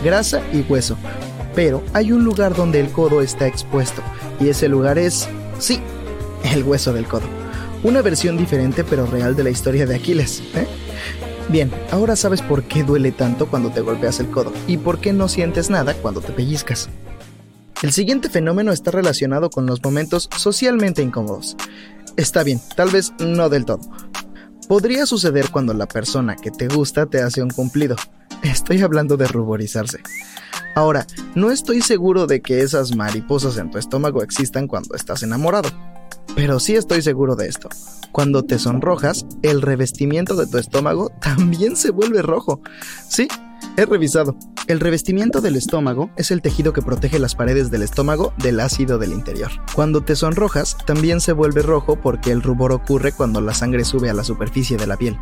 [0.02, 0.96] grasa y hueso.
[1.54, 4.00] Pero hay un lugar donde el codo está expuesto
[4.40, 5.80] y ese lugar es, sí,
[6.44, 7.26] el hueso del codo.
[7.82, 10.42] Una versión diferente pero real de la historia de Aquiles.
[10.54, 10.66] ¿eh?
[11.50, 15.12] Bien, ahora sabes por qué duele tanto cuando te golpeas el codo y por qué
[15.12, 16.88] no sientes nada cuando te pellizcas.
[17.82, 21.56] El siguiente fenómeno está relacionado con los momentos socialmente incómodos.
[22.16, 23.80] Está bien, tal vez no del todo.
[24.68, 27.96] Podría suceder cuando la persona que te gusta te hace un cumplido.
[28.42, 30.00] Estoy hablando de ruborizarse.
[30.74, 35.70] Ahora, no estoy seguro de que esas mariposas en tu estómago existan cuando estás enamorado.
[36.36, 37.68] Pero sí estoy seguro de esto.
[38.12, 42.60] Cuando te sonrojas, el revestimiento de tu estómago también se vuelve rojo.
[43.08, 43.26] Sí,
[43.76, 44.36] He revisado.
[44.66, 48.98] El revestimiento del estómago es el tejido que protege las paredes del estómago del ácido
[48.98, 49.50] del interior.
[49.74, 54.10] Cuando te sonrojas, también se vuelve rojo porque el rubor ocurre cuando la sangre sube
[54.10, 55.18] a la superficie de la piel.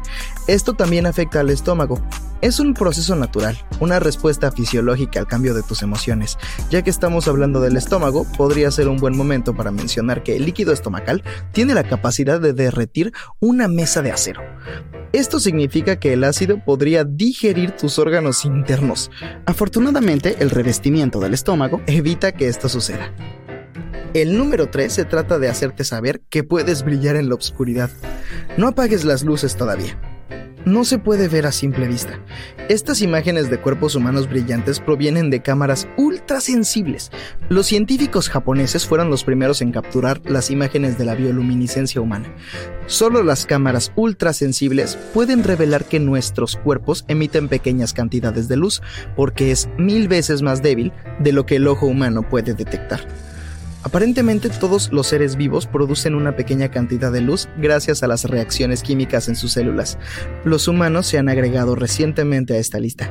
[0.49, 2.03] Esto también afecta al estómago.
[2.41, 6.37] Es un proceso natural, una respuesta fisiológica al cambio de tus emociones.
[6.71, 10.45] Ya que estamos hablando del estómago, podría ser un buen momento para mencionar que el
[10.45, 14.43] líquido estomacal tiene la capacidad de derretir una mesa de acero.
[15.13, 19.11] Esto significa que el ácido podría digerir tus órganos internos.
[19.47, 23.13] Afortunadamente, el revestimiento del estómago evita que esto suceda.
[24.15, 27.91] El número 3 se trata de hacerte saber que puedes brillar en la oscuridad.
[28.57, 29.99] No apagues las luces todavía
[30.69, 32.19] no se puede ver a simple vista.
[32.69, 37.11] Estas imágenes de cuerpos humanos brillantes provienen de cámaras ultrasensibles.
[37.49, 42.35] Los científicos japoneses fueron los primeros en capturar las imágenes de la bioluminiscencia humana.
[42.87, 48.83] Solo las cámaras ultrasensibles pueden revelar que nuestros cuerpos emiten pequeñas cantidades de luz
[49.17, 53.01] porque es mil veces más débil de lo que el ojo humano puede detectar.
[53.85, 58.83] Aparentemente todos los seres vivos producen una pequeña cantidad de luz gracias a las reacciones
[58.83, 59.99] químicas en sus células.
[60.45, 63.11] Los humanos se han agregado recientemente a esta lista.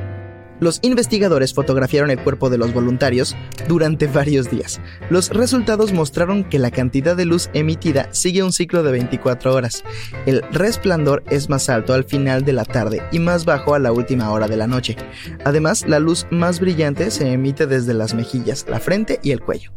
[0.59, 3.35] Los investigadores fotografiaron el cuerpo de los voluntarios
[3.67, 4.81] durante varios días.
[5.11, 9.83] Los resultados mostraron que la cantidad de luz emitida sigue un ciclo de 24 horas.
[10.25, 13.91] El resplandor es más alto al final de la tarde y más bajo a la
[13.91, 14.97] última hora de la noche.
[15.45, 19.71] Además, la luz más brillante se emite desde las mejillas, la frente y el cuello.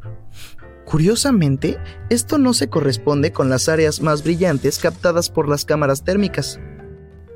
[0.91, 1.79] Curiosamente,
[2.09, 6.59] esto no se corresponde con las áreas más brillantes captadas por las cámaras térmicas.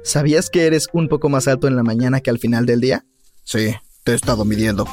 [0.02, 3.06] ¿Sabías que eres un poco más alto en la mañana que al final del día?
[3.44, 4.88] Sí, te he estado midiendo.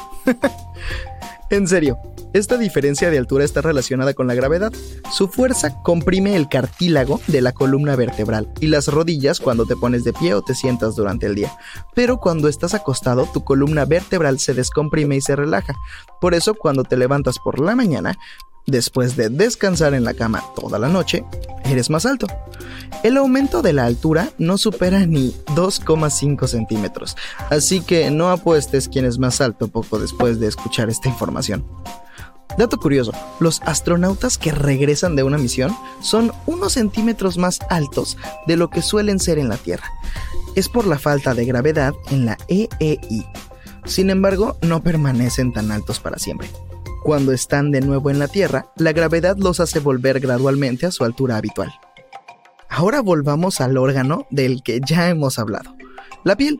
[1.50, 1.98] en serio,
[2.34, 4.72] esta diferencia de altura está relacionada con la gravedad.
[5.12, 10.04] Su fuerza comprime el cartílago de la columna vertebral y las rodillas cuando te pones
[10.04, 11.52] de pie o te sientas durante el día.
[11.96, 15.74] Pero cuando estás acostado, tu columna vertebral se descomprime y se relaja.
[16.20, 18.16] Por eso, cuando te levantas por la mañana,
[18.66, 21.24] Después de descansar en la cama toda la noche,
[21.64, 22.26] eres más alto.
[23.02, 27.16] El aumento de la altura no supera ni 2,5 centímetros,
[27.50, 31.66] así que no apuestes quién es más alto poco después de escuchar esta información.
[32.56, 38.56] Dato curioso, los astronautas que regresan de una misión son unos centímetros más altos de
[38.56, 39.86] lo que suelen ser en la Tierra.
[40.54, 43.26] Es por la falta de gravedad en la EEI.
[43.86, 46.48] Sin embargo, no permanecen tan altos para siempre.
[47.02, 51.02] Cuando están de nuevo en la Tierra, la gravedad los hace volver gradualmente a su
[51.02, 51.72] altura habitual.
[52.68, 55.74] Ahora volvamos al órgano del que ya hemos hablado.
[56.22, 56.58] La piel.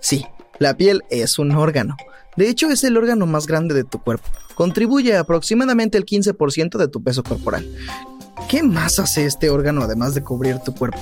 [0.00, 0.26] Sí,
[0.58, 1.96] la piel es un órgano.
[2.36, 4.28] De hecho, es el órgano más grande de tu cuerpo.
[4.56, 7.64] Contribuye aproximadamente el 15% de tu peso corporal.
[8.48, 10.98] ¿Qué más hace este órgano además de cubrir tu cuerpo?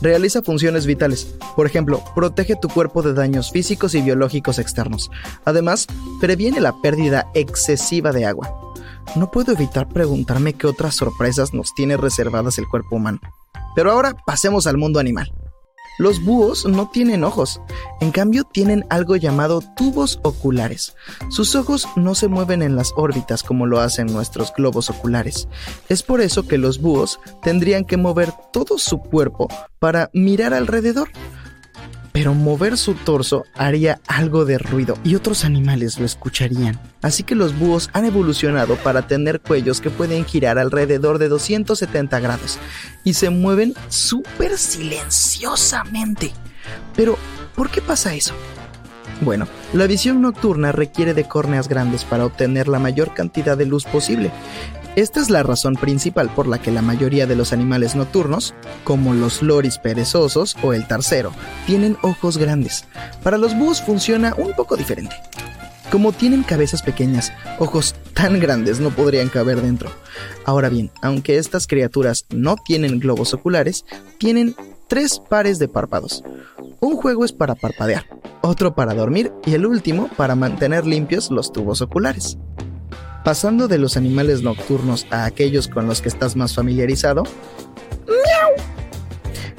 [0.00, 1.34] Realiza funciones vitales.
[1.54, 5.10] Por ejemplo, protege tu cuerpo de daños físicos y biológicos externos.
[5.44, 5.86] Además,
[6.20, 8.74] previene la pérdida excesiva de agua.
[9.16, 13.20] No puedo evitar preguntarme qué otras sorpresas nos tiene reservadas el cuerpo humano.
[13.74, 15.30] Pero ahora pasemos al mundo animal.
[15.98, 17.60] Los búhos no tienen ojos,
[18.00, 20.94] en cambio tienen algo llamado tubos oculares.
[21.28, 25.48] Sus ojos no se mueven en las órbitas como lo hacen nuestros globos oculares.
[25.88, 29.48] Es por eso que los búhos tendrían que mover todo su cuerpo
[29.80, 31.08] para mirar alrededor
[32.12, 36.80] pero mover su torso haría algo de ruido y otros animales lo escucharían.
[37.02, 42.20] Así que los búhos han evolucionado para tener cuellos que pueden girar alrededor de 270
[42.20, 42.58] grados
[43.04, 46.32] y se mueven súper silenciosamente.
[46.96, 47.16] Pero,
[47.54, 48.34] ¿por qué pasa eso?
[49.20, 53.84] Bueno, la visión nocturna requiere de córneas grandes para obtener la mayor cantidad de luz
[53.84, 54.30] posible.
[54.98, 59.14] Esta es la razón principal por la que la mayoría de los animales nocturnos, como
[59.14, 61.32] los loris perezosos o el tarcero,
[61.68, 62.84] tienen ojos grandes.
[63.22, 65.14] Para los búhos funciona un poco diferente.
[65.92, 69.88] Como tienen cabezas pequeñas, ojos tan grandes no podrían caber dentro.
[70.44, 73.84] Ahora bien, aunque estas criaturas no tienen globos oculares,
[74.18, 74.56] tienen
[74.88, 76.24] tres pares de párpados.
[76.80, 78.04] Un juego es para parpadear,
[78.40, 82.36] otro para dormir y el último para mantener limpios los tubos oculares.
[83.24, 87.24] Pasando de los animales nocturnos a aquellos con los que estás más familiarizado,
[88.06, 88.66] ¡miau!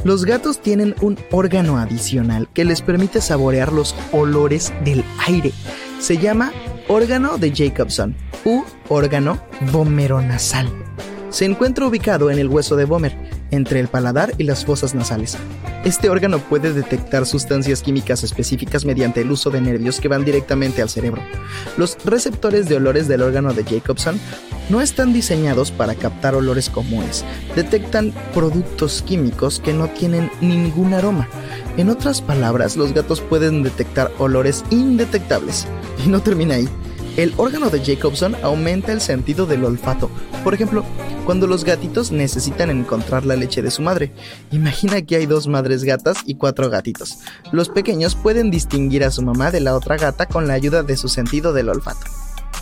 [0.03, 5.51] Los gatos tienen un órgano adicional que les permite saborear los olores del aire.
[5.99, 6.53] Se llama
[6.87, 9.41] órgano de Jacobson u órgano
[9.71, 10.67] vomeronasal.
[11.29, 13.15] Se encuentra ubicado en el hueso de Vomer,
[13.51, 15.37] entre el paladar y las fosas nasales.
[15.85, 20.81] Este órgano puede detectar sustancias químicas específicas mediante el uso de nervios que van directamente
[20.81, 21.21] al cerebro.
[21.77, 24.19] Los receptores de olores del órgano de Jacobson
[24.69, 27.23] no están diseñados para captar olores comunes.
[27.55, 31.27] Detectan productos químicos que no tienen ningún aroma.
[31.77, 35.65] En otras palabras, los gatos pueden detectar olores indetectables.
[36.05, 36.69] Y no termina ahí.
[37.19, 40.09] El órgano de Jacobson aumenta el sentido del olfato.
[40.41, 40.85] Por ejemplo,
[41.25, 44.13] cuando los gatitos necesitan encontrar la leche de su madre.
[44.51, 47.19] Imagina que hay dos madres gatas y cuatro gatitos.
[47.51, 50.95] Los pequeños pueden distinguir a su mamá de la otra gata con la ayuda de
[50.95, 52.07] su sentido del olfato.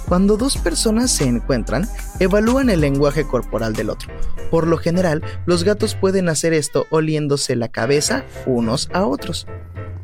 [0.07, 1.87] Cuando dos personas se encuentran,
[2.19, 4.11] evalúan el lenguaje corporal del otro.
[4.49, 9.45] Por lo general, los gatos pueden hacer esto oliéndose la cabeza unos a otros.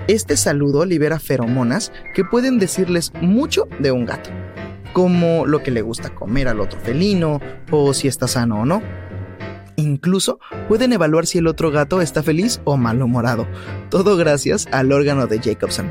[0.08, 4.32] Este saludo libera feromonas que pueden decirles mucho de un gato,
[4.91, 7.39] como lo que le gusta comer al otro felino
[7.72, 8.82] o si está sano o no.
[9.78, 13.47] Incluso pueden evaluar si el otro gato está feliz o malhumorado,
[13.89, 15.89] todo gracias al órgano de Jacobson.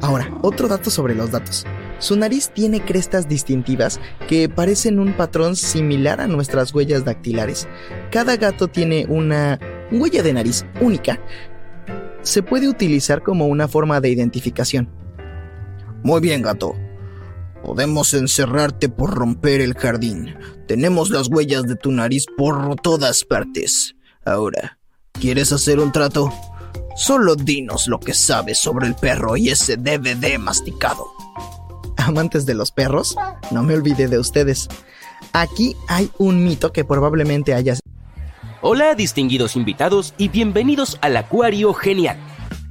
[0.00, 1.66] Ahora, otro dato sobre los datos.
[1.98, 7.66] Su nariz tiene crestas distintivas que parecen un patrón similar a nuestras huellas dactilares.
[8.12, 9.58] Cada gato tiene una
[9.90, 11.18] huella de nariz única.
[12.28, 14.90] Se puede utilizar como una forma de identificación.
[16.04, 16.74] Muy bien, gato.
[17.64, 20.36] Podemos encerrarte por romper el jardín.
[20.66, 23.96] Tenemos las huellas de tu nariz por todas partes.
[24.26, 24.78] Ahora,
[25.12, 26.30] ¿quieres hacer un trato?
[26.96, 31.06] Solo dinos lo que sabes sobre el perro y ese DVD masticado
[31.96, 33.16] amantes de los perros,
[33.50, 34.68] no me olvidé de ustedes.
[35.32, 37.80] Aquí hay un mito que probablemente hayas...
[38.60, 42.18] Hola distinguidos invitados y bienvenidos al Acuario Genial.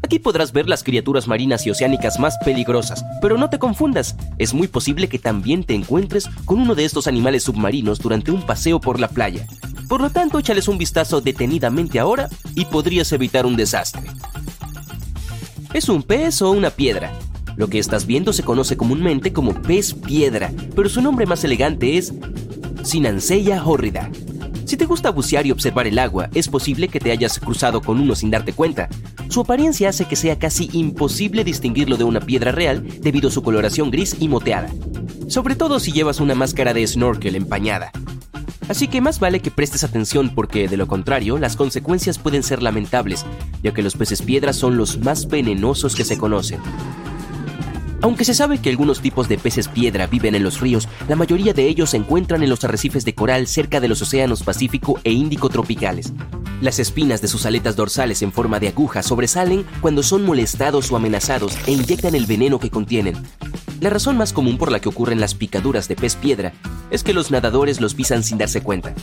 [0.04, 4.54] Aquí podrás ver las criaturas marinas y oceánicas más peligrosas, pero no te confundas, es
[4.54, 8.82] muy posible que también te encuentres con uno de estos animales submarinos durante un paseo
[8.82, 9.48] por la playa.
[9.88, 14.04] Por lo tanto, échales un vistazo detenidamente ahora y podrías evitar un desastre.
[15.74, 17.14] ¿Es un pez o una piedra?
[17.56, 21.98] Lo que estás viendo se conoce comúnmente como pez piedra, pero su nombre más elegante
[21.98, 22.14] es
[22.84, 24.12] Sinanceya hórrida.
[24.78, 28.00] Si te gusta bucear y observar el agua, es posible que te hayas cruzado con
[28.00, 28.90] uno sin darte cuenta.
[29.28, 33.42] Su apariencia hace que sea casi imposible distinguirlo de una piedra real debido a su
[33.42, 34.70] coloración gris y moteada,
[35.30, 37.92] sobre todo si llevas una máscara de snorkel empañada.
[38.70, 42.62] Así que más vale que prestes atención porque de lo contrario las consecuencias pueden ser
[42.62, 43.26] lamentables,
[43.64, 46.60] ya que los peces piedra son los más venenosos que se conocen.
[48.02, 51.54] Aunque se sabe que algunos tipos de peces piedra viven en los ríos, la mayoría
[51.54, 55.12] de ellos se encuentran en los arrecifes de coral cerca de los océanos Pacífico e
[55.12, 56.14] Índico tropicales.
[56.62, 60.96] Las espinas de sus aletas dorsales en forma de aguja sobresalen cuando son molestados o
[60.96, 63.16] amenazados e inyectan el veneno que contienen.
[63.80, 66.54] La razón más común por la que ocurren las picaduras de pez piedra
[66.90, 68.94] es que los nadadores los pisan sin darse cuenta.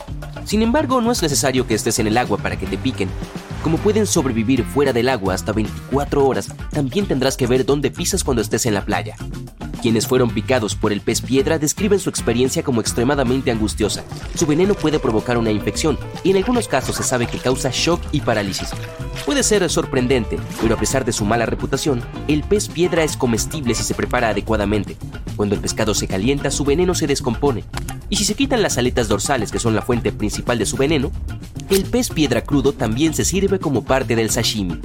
[0.45, 3.09] Sin embargo, no es necesario que estés en el agua para que te piquen.
[3.65, 8.23] Como pueden sobrevivir fuera del agua hasta 24 horas, también tendrás que ver dónde pisas
[8.23, 9.17] cuando estés en la playa.
[9.81, 14.05] Quienes fueron picados por el pez piedra describen su experiencia como extremadamente angustiosa.
[14.35, 18.03] Su veneno puede provocar una infección y en algunos casos se sabe que causa shock
[18.13, 18.69] y parálisis.
[19.25, 23.75] Puede ser sorprendente, pero a pesar de su mala reputación, el pez piedra es comestible
[23.75, 24.99] si se prepara adecuadamente.
[25.37, 27.65] Cuando el pescado se calienta, su veneno se descompone.
[28.11, 31.11] Y si se quitan las aletas dorsales, que son la fuente principal de su veneno,
[31.71, 34.81] el pez piedra crudo también se sirve como parte del sashimi.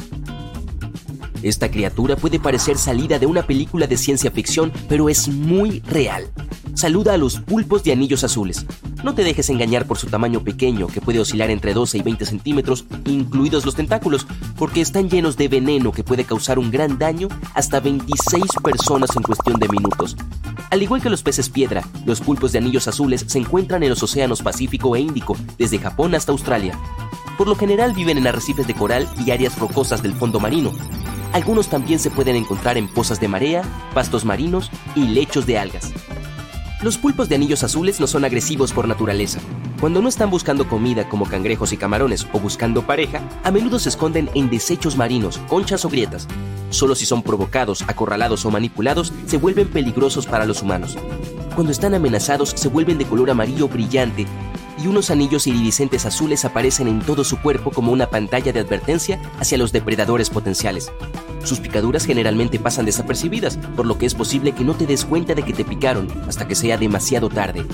[1.41, 6.27] Esta criatura puede parecer salida de una película de ciencia ficción, pero es muy real.
[6.73, 8.65] Saluda a los pulpos de anillos azules.
[9.03, 12.25] No te dejes engañar por su tamaño pequeño, que puede oscilar entre 12 y 20
[12.25, 17.29] centímetros, incluidos los tentáculos, porque están llenos de veneno que puede causar un gran daño
[17.53, 20.17] hasta 26 personas en cuestión de minutos.
[20.69, 24.03] Al igual que los peces piedra, los pulpos de anillos azules se encuentran en los
[24.03, 26.77] océanos Pacífico e Índico, desde Japón hasta Australia.
[27.39, 30.73] Por lo general viven en arrecifes de coral y áreas rocosas del fondo marino.
[31.31, 33.61] Algunos también se pueden encontrar en pozas de marea,
[33.93, 35.93] pastos marinos y lechos de algas.
[36.81, 39.39] Los pulpos de anillos azules no son agresivos por naturaleza.
[39.79, 43.87] Cuando no están buscando comida como cangrejos y camarones o buscando pareja, a menudo se
[43.87, 46.27] esconden en desechos marinos, conchas o grietas.
[46.71, 50.97] Solo si son provocados, acorralados o manipulados, se vuelven peligrosos para los humanos.
[51.55, 54.25] Cuando están amenazados, se vuelven de color amarillo brillante
[54.81, 59.21] y unos anillos iridiscentes azules aparecen en todo su cuerpo como una pantalla de advertencia
[59.39, 60.91] hacia los depredadores potenciales.
[61.43, 65.35] Sus picaduras generalmente pasan desapercibidas, por lo que es posible que no te des cuenta
[65.35, 67.65] de que te picaron hasta que sea demasiado tarde.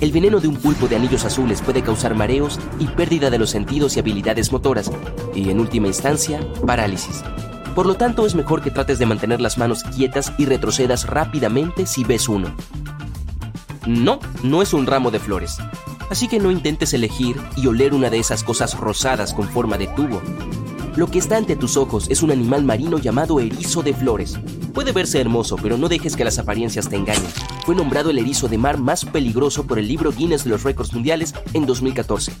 [0.00, 3.50] El veneno de un pulpo de anillos azules puede causar mareos y pérdida de los
[3.50, 4.90] sentidos y habilidades motoras,
[5.34, 7.22] y en última instancia, parálisis.
[7.74, 11.86] Por lo tanto, es mejor que trates de mantener las manos quietas y retrocedas rápidamente
[11.86, 12.54] si ves uno.
[13.86, 15.58] No, no es un ramo de flores.
[16.10, 19.86] Así que no intentes elegir y oler una de esas cosas rosadas con forma de
[19.88, 20.20] tubo.
[20.94, 24.38] Lo que está ante tus ojos es un animal marino llamado erizo de flores.
[24.74, 27.30] Puede verse hermoso, pero no dejes que las apariencias te engañen.
[27.64, 30.92] fue nombrado el erizo de mar más peligroso por el libro Guinness de los Récords
[30.92, 32.32] Mundiales en 2014.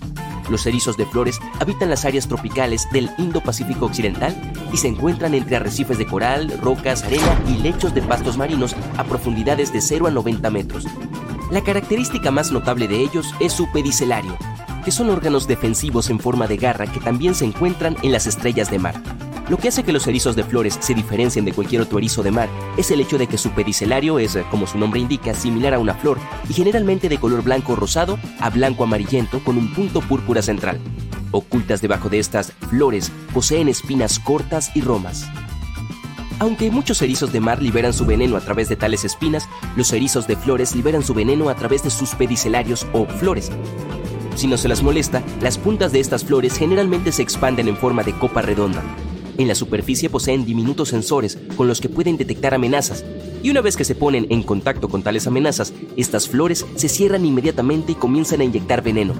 [0.50, 4.36] Los erizos de flores habitan las áreas tropicales del Indo-Pacífico Occidental
[4.70, 9.04] y se encuentran entre arrecifes de coral, rocas, arena y lechos de pastos marinos a
[9.04, 10.86] profundidades de 0 a 90 metros.
[11.52, 14.38] La característica más notable de ellos es su pedicelario,
[14.86, 18.70] que son órganos defensivos en forma de garra que también se encuentran en las estrellas
[18.70, 18.94] de mar.
[19.50, 22.30] Lo que hace que los erizos de flores se diferencien de cualquier otro erizo de
[22.30, 22.48] mar
[22.78, 25.92] es el hecho de que su pedicelario es, como su nombre indica, similar a una
[25.92, 30.80] flor y generalmente de color blanco rosado a blanco amarillento con un punto púrpura central.
[31.32, 35.28] Ocultas debajo de estas flores poseen espinas cortas y romas.
[36.38, 40.26] Aunque muchos erizos de mar liberan su veneno a través de tales espinas, los erizos
[40.26, 43.50] de flores liberan su veneno a través de sus pedicelarios o flores.
[44.34, 48.02] Si no se las molesta, las puntas de estas flores generalmente se expanden en forma
[48.02, 48.82] de copa redonda,
[49.38, 53.04] en la superficie poseen diminutos sensores con los que pueden detectar amenazas,
[53.42, 57.24] y una vez que se ponen en contacto con tales amenazas, estas flores se cierran
[57.24, 59.14] inmediatamente y comienzan a inyectar veneno.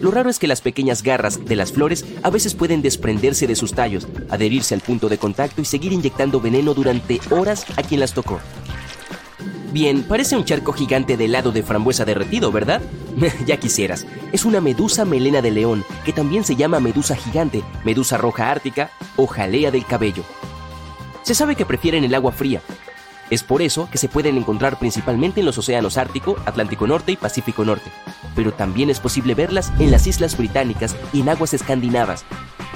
[0.00, 3.56] Lo raro es que las pequeñas garras de las flores a veces pueden desprenderse de
[3.56, 8.00] sus tallos, adherirse al punto de contacto y seguir inyectando veneno durante horas a quien
[8.00, 8.40] las tocó.
[9.72, 12.80] Bien, parece un charco gigante de helado de frambuesa derretido, ¿verdad?
[13.46, 14.06] ya quisieras.
[14.32, 18.90] Es una medusa melena de león, que también se llama medusa gigante, medusa roja ártica
[19.16, 20.22] o jalea del cabello.
[21.22, 22.62] Se sabe que prefieren el agua fría.
[23.28, 27.16] Es por eso que se pueden encontrar principalmente en los océanos Ártico, Atlántico Norte y
[27.16, 27.90] Pacífico Norte,
[28.36, 32.24] pero también es posible verlas en las islas británicas y en aguas escandinavas,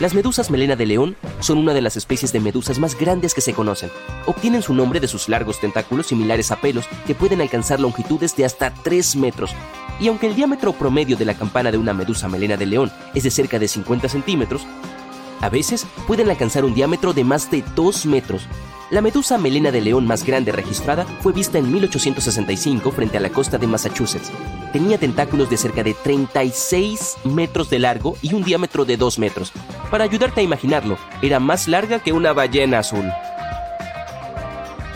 [0.01, 3.43] las medusas melena de león son una de las especies de medusas más grandes que
[3.43, 3.91] se conocen.
[4.25, 8.47] Obtienen su nombre de sus largos tentáculos similares a pelos que pueden alcanzar longitudes de
[8.47, 9.51] hasta 3 metros.
[10.01, 13.25] Y aunque el diámetro promedio de la campana de una medusa melena de león es
[13.25, 14.67] de cerca de 50 centímetros,
[15.43, 18.47] a veces pueden alcanzar un diámetro de más de 2 metros.
[18.91, 23.31] La medusa melena de león más grande registrada fue vista en 1865 frente a la
[23.31, 24.33] costa de Massachusetts.
[24.73, 29.53] Tenía tentáculos de cerca de 36 metros de largo y un diámetro de 2 metros.
[29.93, 33.05] Para ayudarte a imaginarlo, era más larga que una ballena azul.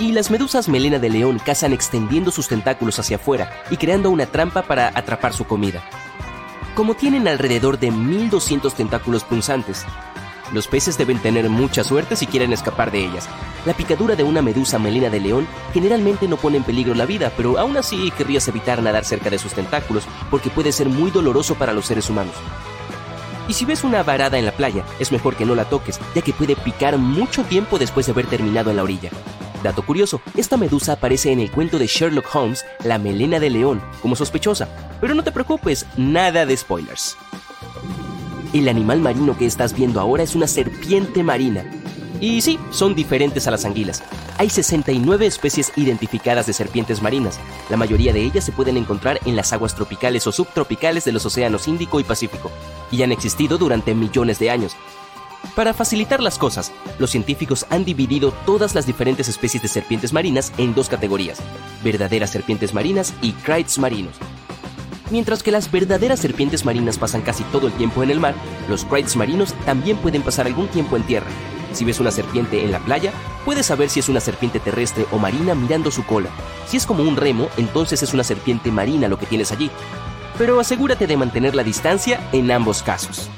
[0.01, 4.27] Y las medusas melena de león cazan extendiendo sus tentáculos hacia afuera y creando una
[4.27, 5.85] trampa para atrapar su comida.
[6.75, 9.87] Como tienen alrededor de 1200 tentáculos punzantes,
[10.55, 13.29] los peces deben tener mucha suerte si quieren escapar de ellas.
[13.67, 17.33] La picadura de una medusa melena de león generalmente no pone en peligro la vida,
[17.37, 21.57] pero aún así querrías evitar nadar cerca de sus tentáculos porque puede ser muy doloroso
[21.57, 22.35] para los seres humanos.
[23.49, 26.23] Y si ves una varada en la playa, es mejor que no la toques, ya
[26.23, 29.11] que puede picar mucho tiempo después de haber terminado en la orilla.
[29.63, 33.83] Dato curioso, esta medusa aparece en el cuento de Sherlock Holmes, La melena de león,
[34.03, 34.69] como sospechosa.
[35.01, 37.17] Pero no te preocupes, nada de spoilers.
[38.55, 41.69] El animal marino que estás viendo ahora es una serpiente marina.
[42.21, 44.05] Y sí, son diferentes a las anguilas.
[44.39, 47.41] Hay 69 especies identificadas de serpientes marinas.
[47.69, 51.27] La mayoría de ellas se pueden encontrar en las aguas tropicales o subtropicales de los
[51.27, 52.53] océanos Índico y Pacífico,
[52.93, 54.77] y han existido durante millones de años.
[55.57, 60.53] Para facilitar las cosas, los científicos han dividido todas las diferentes especies de serpientes marinas
[60.59, 61.41] en dos categorías,
[61.83, 64.15] verdaderas serpientes marinas y krites marinos.
[65.11, 68.35] Mientras que las verdaderas serpientes marinas pasan casi todo el tiempo en el mar,
[68.69, 71.31] los krites marinos también pueden pasar algún tiempo en tierra.
[71.73, 73.13] Si ves una serpiente en la playa,
[73.45, 76.31] puedes saber si es una serpiente terrestre o marina mirando su cola.
[76.67, 79.71] Si es como un remo, entonces es una serpiente marina lo que tienes allí.
[80.39, 83.29] Pero asegúrate de mantener la distancia en ambos casos.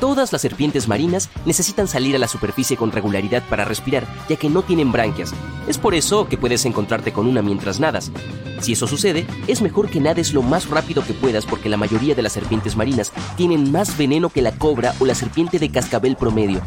[0.00, 4.50] Todas las serpientes marinas necesitan salir a la superficie con regularidad para respirar, ya que
[4.50, 5.32] no tienen branquias.
[5.66, 8.12] Es por eso que puedes encontrarte con una mientras nadas.
[8.60, 12.14] Si eso sucede, es mejor que nades lo más rápido que puedas porque la mayoría
[12.14, 16.16] de las serpientes marinas tienen más veneno que la cobra o la serpiente de cascabel
[16.16, 16.60] promedio.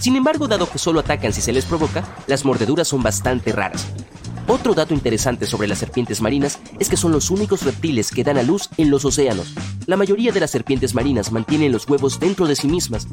[0.00, 3.86] Sin embargo, dado que solo atacan si se les provoca, las mordeduras son bastante raras.
[4.50, 8.36] Otro dato interesante sobre las serpientes marinas es que son los únicos reptiles que dan
[8.36, 9.54] a luz en los océanos.
[9.86, 13.06] La mayoría de las serpientes marinas mantienen los huevos dentro de sí mismas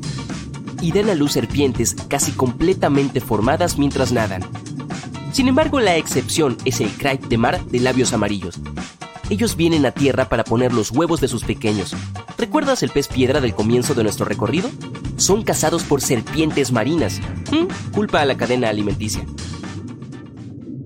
[0.82, 4.42] y dan a luz serpientes casi completamente formadas mientras nadan.
[5.32, 8.60] Sin embargo, la excepción es el crate de mar de labios amarillos.
[9.30, 11.96] Ellos vienen a tierra para poner los huevos de sus pequeños.
[12.40, 14.72] ¿Recuerdas el pez piedra del comienzo de nuestro recorrido?
[15.18, 17.22] Son cazados por serpientes marinas.
[17.52, 17.92] ¿Mm?
[17.94, 19.24] Culpa a la cadena alimenticia.